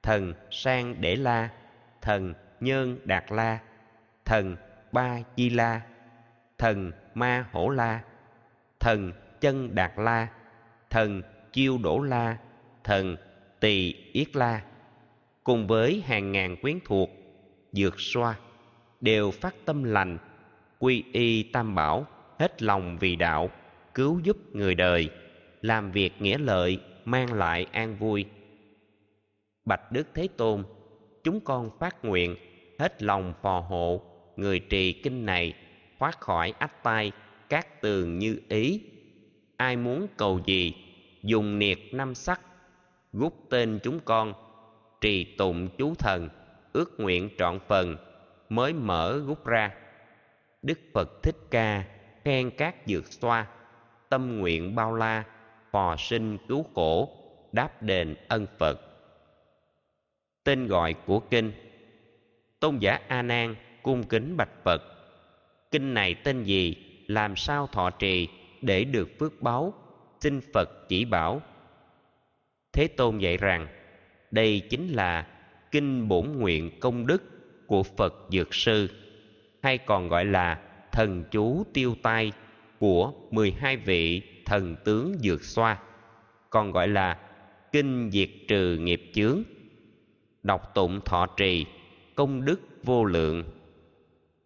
thần 0.02 0.34
sang 0.50 1.00
để 1.00 1.16
la 1.16 1.50
thần 2.00 2.34
nhơn 2.60 2.98
đạt 3.04 3.24
la 3.28 3.58
thần 4.24 4.56
ba 4.92 5.18
chi 5.36 5.50
la 5.50 5.80
thần 6.58 6.92
ma 7.14 7.46
hổ 7.52 7.68
la 7.68 8.04
thần 8.80 9.12
chân 9.40 9.74
đạt 9.74 9.92
la 9.96 10.28
thần 10.90 11.22
chiêu 11.52 11.78
đổ 11.82 12.02
la 12.02 12.36
thần 12.84 13.16
tỳ, 13.60 13.94
yết 14.12 14.36
la, 14.36 14.62
cùng 15.44 15.66
với 15.66 16.02
hàng 16.06 16.32
ngàn 16.32 16.56
quyến 16.56 16.78
thuộc, 16.84 17.10
dược 17.72 18.00
xoa, 18.00 18.38
đều 19.00 19.30
phát 19.30 19.54
tâm 19.64 19.84
lành, 19.84 20.18
quy 20.78 21.04
y 21.12 21.42
tam 21.42 21.74
bảo, 21.74 22.06
hết 22.38 22.62
lòng 22.62 22.98
vì 23.00 23.16
đạo, 23.16 23.50
cứu 23.94 24.20
giúp 24.24 24.36
người 24.52 24.74
đời, 24.74 25.10
làm 25.62 25.92
việc 25.92 26.12
nghĩa 26.18 26.38
lợi, 26.38 26.78
mang 27.04 27.32
lại 27.32 27.66
an 27.72 27.96
vui. 27.96 28.24
Bạch 29.64 29.92
đức 29.92 30.06
thế 30.14 30.28
tôn, 30.36 30.64
chúng 31.24 31.40
con 31.40 31.70
phát 31.78 32.04
nguyện, 32.04 32.36
hết 32.78 33.02
lòng 33.02 33.34
phò 33.42 33.60
hộ 33.60 34.02
người 34.36 34.58
trì 34.58 34.92
kinh 34.92 35.26
này, 35.26 35.54
thoát 35.98 36.20
khỏi 36.20 36.52
ách 36.58 36.82
tai 36.82 37.12
các 37.48 37.82
tường 37.82 38.18
như 38.18 38.40
ý. 38.48 38.80
Ai 39.56 39.76
muốn 39.76 40.06
cầu 40.16 40.40
gì, 40.46 40.74
dùng 41.22 41.58
niệt 41.58 41.78
năm 41.92 42.14
sắc 42.14 42.40
gút 43.12 43.32
tên 43.50 43.78
chúng 43.82 44.00
con, 44.04 44.34
trì 45.00 45.24
tụng 45.24 45.68
chú 45.78 45.94
thần, 45.94 46.28
ước 46.72 47.00
nguyện 47.00 47.30
trọn 47.38 47.58
phần, 47.68 47.96
mới 48.48 48.72
mở 48.72 49.18
gút 49.18 49.44
ra. 49.44 49.74
Đức 50.62 50.78
phật 50.94 51.22
thích 51.22 51.36
ca 51.50 51.84
khen 52.24 52.50
các 52.50 52.76
dược 52.86 53.12
xoa, 53.12 53.46
tâm 54.08 54.38
nguyện 54.38 54.74
bao 54.74 54.94
la, 54.94 55.24
phò 55.70 55.96
sinh 55.98 56.38
cứu 56.48 56.64
khổ, 56.74 57.08
đáp 57.52 57.82
đền 57.82 58.14
ân 58.28 58.46
phật. 58.58 58.80
Tên 60.44 60.66
gọi 60.66 60.94
của 61.06 61.20
kinh, 61.20 61.52
tôn 62.60 62.78
giả 62.78 63.00
a 63.08 63.22
nan 63.22 63.54
cung 63.82 64.02
kính 64.02 64.36
bạch 64.36 64.64
phật. 64.64 64.82
Kinh 65.70 65.94
này 65.94 66.14
tên 66.14 66.42
gì, 66.42 66.76
làm 67.06 67.36
sao 67.36 67.66
thọ 67.66 67.90
trì 67.90 68.28
để 68.62 68.84
được 68.84 69.08
phước 69.18 69.42
báu 69.42 69.74
xin 70.20 70.40
phật 70.52 70.88
chỉ 70.88 71.04
bảo 71.04 71.42
thế 72.72 72.88
tôn 72.88 73.18
dạy 73.18 73.36
rằng, 73.36 73.68
đây 74.30 74.62
chính 74.70 74.88
là 74.88 75.26
kinh 75.70 76.08
bổn 76.08 76.32
nguyện 76.32 76.80
công 76.80 77.06
đức 77.06 77.22
của 77.66 77.82
phật 77.82 78.14
dược 78.30 78.54
sư, 78.54 78.88
hay 79.62 79.78
còn 79.78 80.08
gọi 80.08 80.24
là 80.24 80.60
thần 80.92 81.24
chú 81.30 81.64
tiêu 81.74 81.94
tai 82.02 82.32
của 82.78 83.12
12 83.30 83.76
vị 83.76 84.22
thần 84.44 84.76
tướng 84.84 85.18
dược 85.18 85.44
xoa, 85.44 85.78
còn 86.50 86.70
gọi 86.72 86.88
là 86.88 87.18
kinh 87.72 88.10
diệt 88.12 88.30
trừ 88.48 88.78
nghiệp 88.78 89.10
chướng. 89.14 89.42
Đọc 90.42 90.74
tụng 90.74 91.00
thọ 91.04 91.26
trì, 91.36 91.66
công 92.14 92.44
đức 92.44 92.60
vô 92.82 93.04
lượng. 93.04 93.44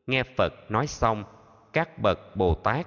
Nghe 0.07 0.23
phật 0.23 0.71
nói 0.71 0.87
xong, 0.87 1.25
các 1.73 1.99
bậc 1.99 2.37
bồ 2.37 2.55
tát, 2.55 2.87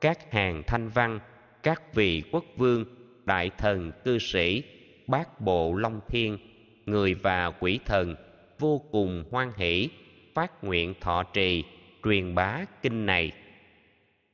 các 0.00 0.32
hàng 0.32 0.62
thanh 0.66 0.88
văn, 0.88 1.20
các 1.62 1.94
vị 1.94 2.22
quốc 2.32 2.44
vương, 2.56 2.84
đại 3.24 3.50
thần 3.58 3.92
cư 4.04 4.18
sĩ 4.18 4.62
bát 5.06 5.40
bộ 5.40 5.74
long 5.74 6.00
thiên, 6.08 6.38
người 6.86 7.14
và 7.14 7.50
quỷ 7.50 7.78
thần, 7.84 8.14
vô 8.58 8.82
cùng 8.90 9.24
hoan 9.30 9.52
hỷ, 9.56 9.88
phát 10.34 10.64
nguyện 10.64 10.94
thọ 11.00 11.22
trì, 11.22 11.64
truyền 12.04 12.34
bá 12.34 12.64
kinh 12.82 13.06
này. 13.06 13.32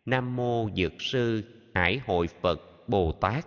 Nam 0.05 0.37
mô 0.37 0.69
dược 0.77 0.93
sư 0.99 1.43
hải 1.75 2.01
hội 2.07 2.27
phật 2.41 2.61
bồ 2.89 3.13
tát. 3.13 3.47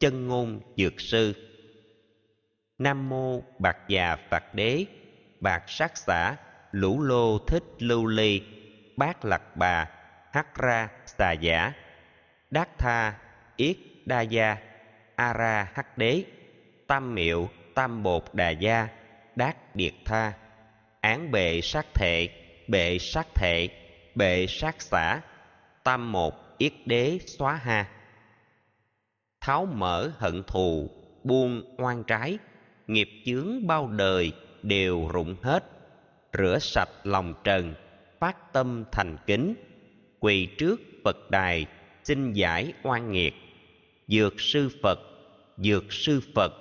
Chân 0.00 0.28
ngôn 0.28 0.60
dược 0.76 1.00
sư. 1.00 1.32
Nam 2.78 3.08
mô 3.08 3.42
bạc 3.58 3.76
già 3.88 4.16
phật 4.30 4.54
đế, 4.54 4.84
bạc 5.40 5.64
sát 5.66 5.96
xã 5.96 6.36
lũ 6.72 7.02
lô 7.02 7.38
thích 7.38 7.64
lưu 7.78 8.06
ly, 8.06 8.42
bát 8.96 9.24
lạc 9.24 9.56
bà, 9.56 9.90
hắc 10.32 10.56
ra 10.56 10.88
xà 11.06 11.32
giả 11.32 11.72
đát 12.50 12.78
tha 12.78 13.18
yết 13.56 13.76
đa 14.06 14.20
gia. 14.20 14.56
Ara 15.18 15.70
hắc 15.74 15.98
đế 15.98 16.24
tam 16.86 17.14
miệu, 17.14 17.48
tam 17.74 18.02
bột 18.02 18.24
đà 18.32 18.50
gia, 18.50 18.88
đát 19.36 19.76
điệt 19.76 19.92
tha. 20.04 20.32
Án 21.00 21.30
bệ 21.30 21.60
sát 21.60 21.86
thệ, 21.94 22.28
bệ 22.68 22.98
sát 22.98 23.26
thệ, 23.34 23.68
bệ 24.14 24.46
sát 24.48 24.82
xả. 24.82 25.20
Tam 25.84 26.12
một 26.12 26.58
yết 26.58 26.72
đế 26.86 27.18
xóa 27.26 27.54
ha. 27.54 27.88
Tháo 29.40 29.66
mở 29.66 30.10
hận 30.18 30.42
thù, 30.46 30.90
buông 31.24 31.74
oan 31.78 32.04
trái. 32.04 32.38
Nghiệp 32.86 33.08
chướng 33.24 33.66
bao 33.66 33.88
đời 33.88 34.32
đều 34.62 35.08
rụng 35.08 35.36
hết. 35.42 35.64
Rửa 36.32 36.58
sạch 36.60 36.90
lòng 37.04 37.34
trần, 37.44 37.74
phát 38.18 38.52
tâm 38.52 38.84
thành 38.92 39.16
kính. 39.26 39.54
Quỳ 40.20 40.46
trước 40.58 40.80
phật 41.04 41.30
đài 41.30 41.66
xin 42.04 42.32
giải 42.32 42.72
oan 42.82 43.12
nghiệt 43.12 43.34
dược 44.08 44.40
sư 44.40 44.68
phật, 44.82 45.00
dược 45.56 45.92
sư 45.92 46.20
phật. 46.34 46.52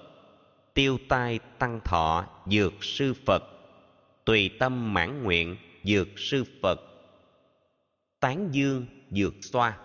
Tiêu 0.74 0.98
tai 1.10 1.40
tăng 1.60 1.80
thọ, 1.86 2.26
dược 2.46 2.84
sư 2.84 3.14
phật. 3.26 3.44
Tùy 4.26 4.50
tâm 4.60 4.94
mãn 4.94 5.24
nguyện, 5.24 5.58
dược 5.84 6.08
sư 6.16 6.44
phật. 6.62 6.82
Tán 8.20 8.50
dương, 8.52 8.86
dược 9.12 9.34
xoa. 9.42 9.78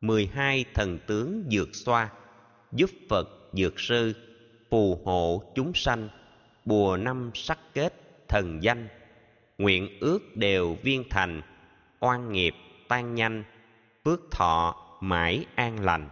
Mười 0.00 0.26
hai 0.26 0.64
thần 0.74 0.98
tướng, 1.06 1.44
dược 1.50 1.68
xoa. 1.72 2.10
Giúp 2.72 2.90
phật, 3.08 3.28
dược 3.52 3.80
sư. 3.80 4.12
Phù 4.70 5.00
hộ 5.04 5.52
chúng 5.54 5.74
sanh. 5.74 6.08
Bùa 6.64 6.96
năm 6.96 7.30
sắc 7.34 7.58
kết, 7.74 7.92
thần 8.28 8.62
danh. 8.62 8.88
Nguyện 9.58 9.98
ước 10.00 10.36
đều 10.36 10.76
viên 10.82 11.04
thành. 11.10 11.42
Oan 12.00 12.32
nghiệp, 12.32 12.54
tan 12.88 13.14
nhanh. 13.14 13.44
Phước 14.04 14.20
thọ, 14.30 14.76
mãi 15.00 15.46
an 15.54 15.84
lành. 15.84 16.08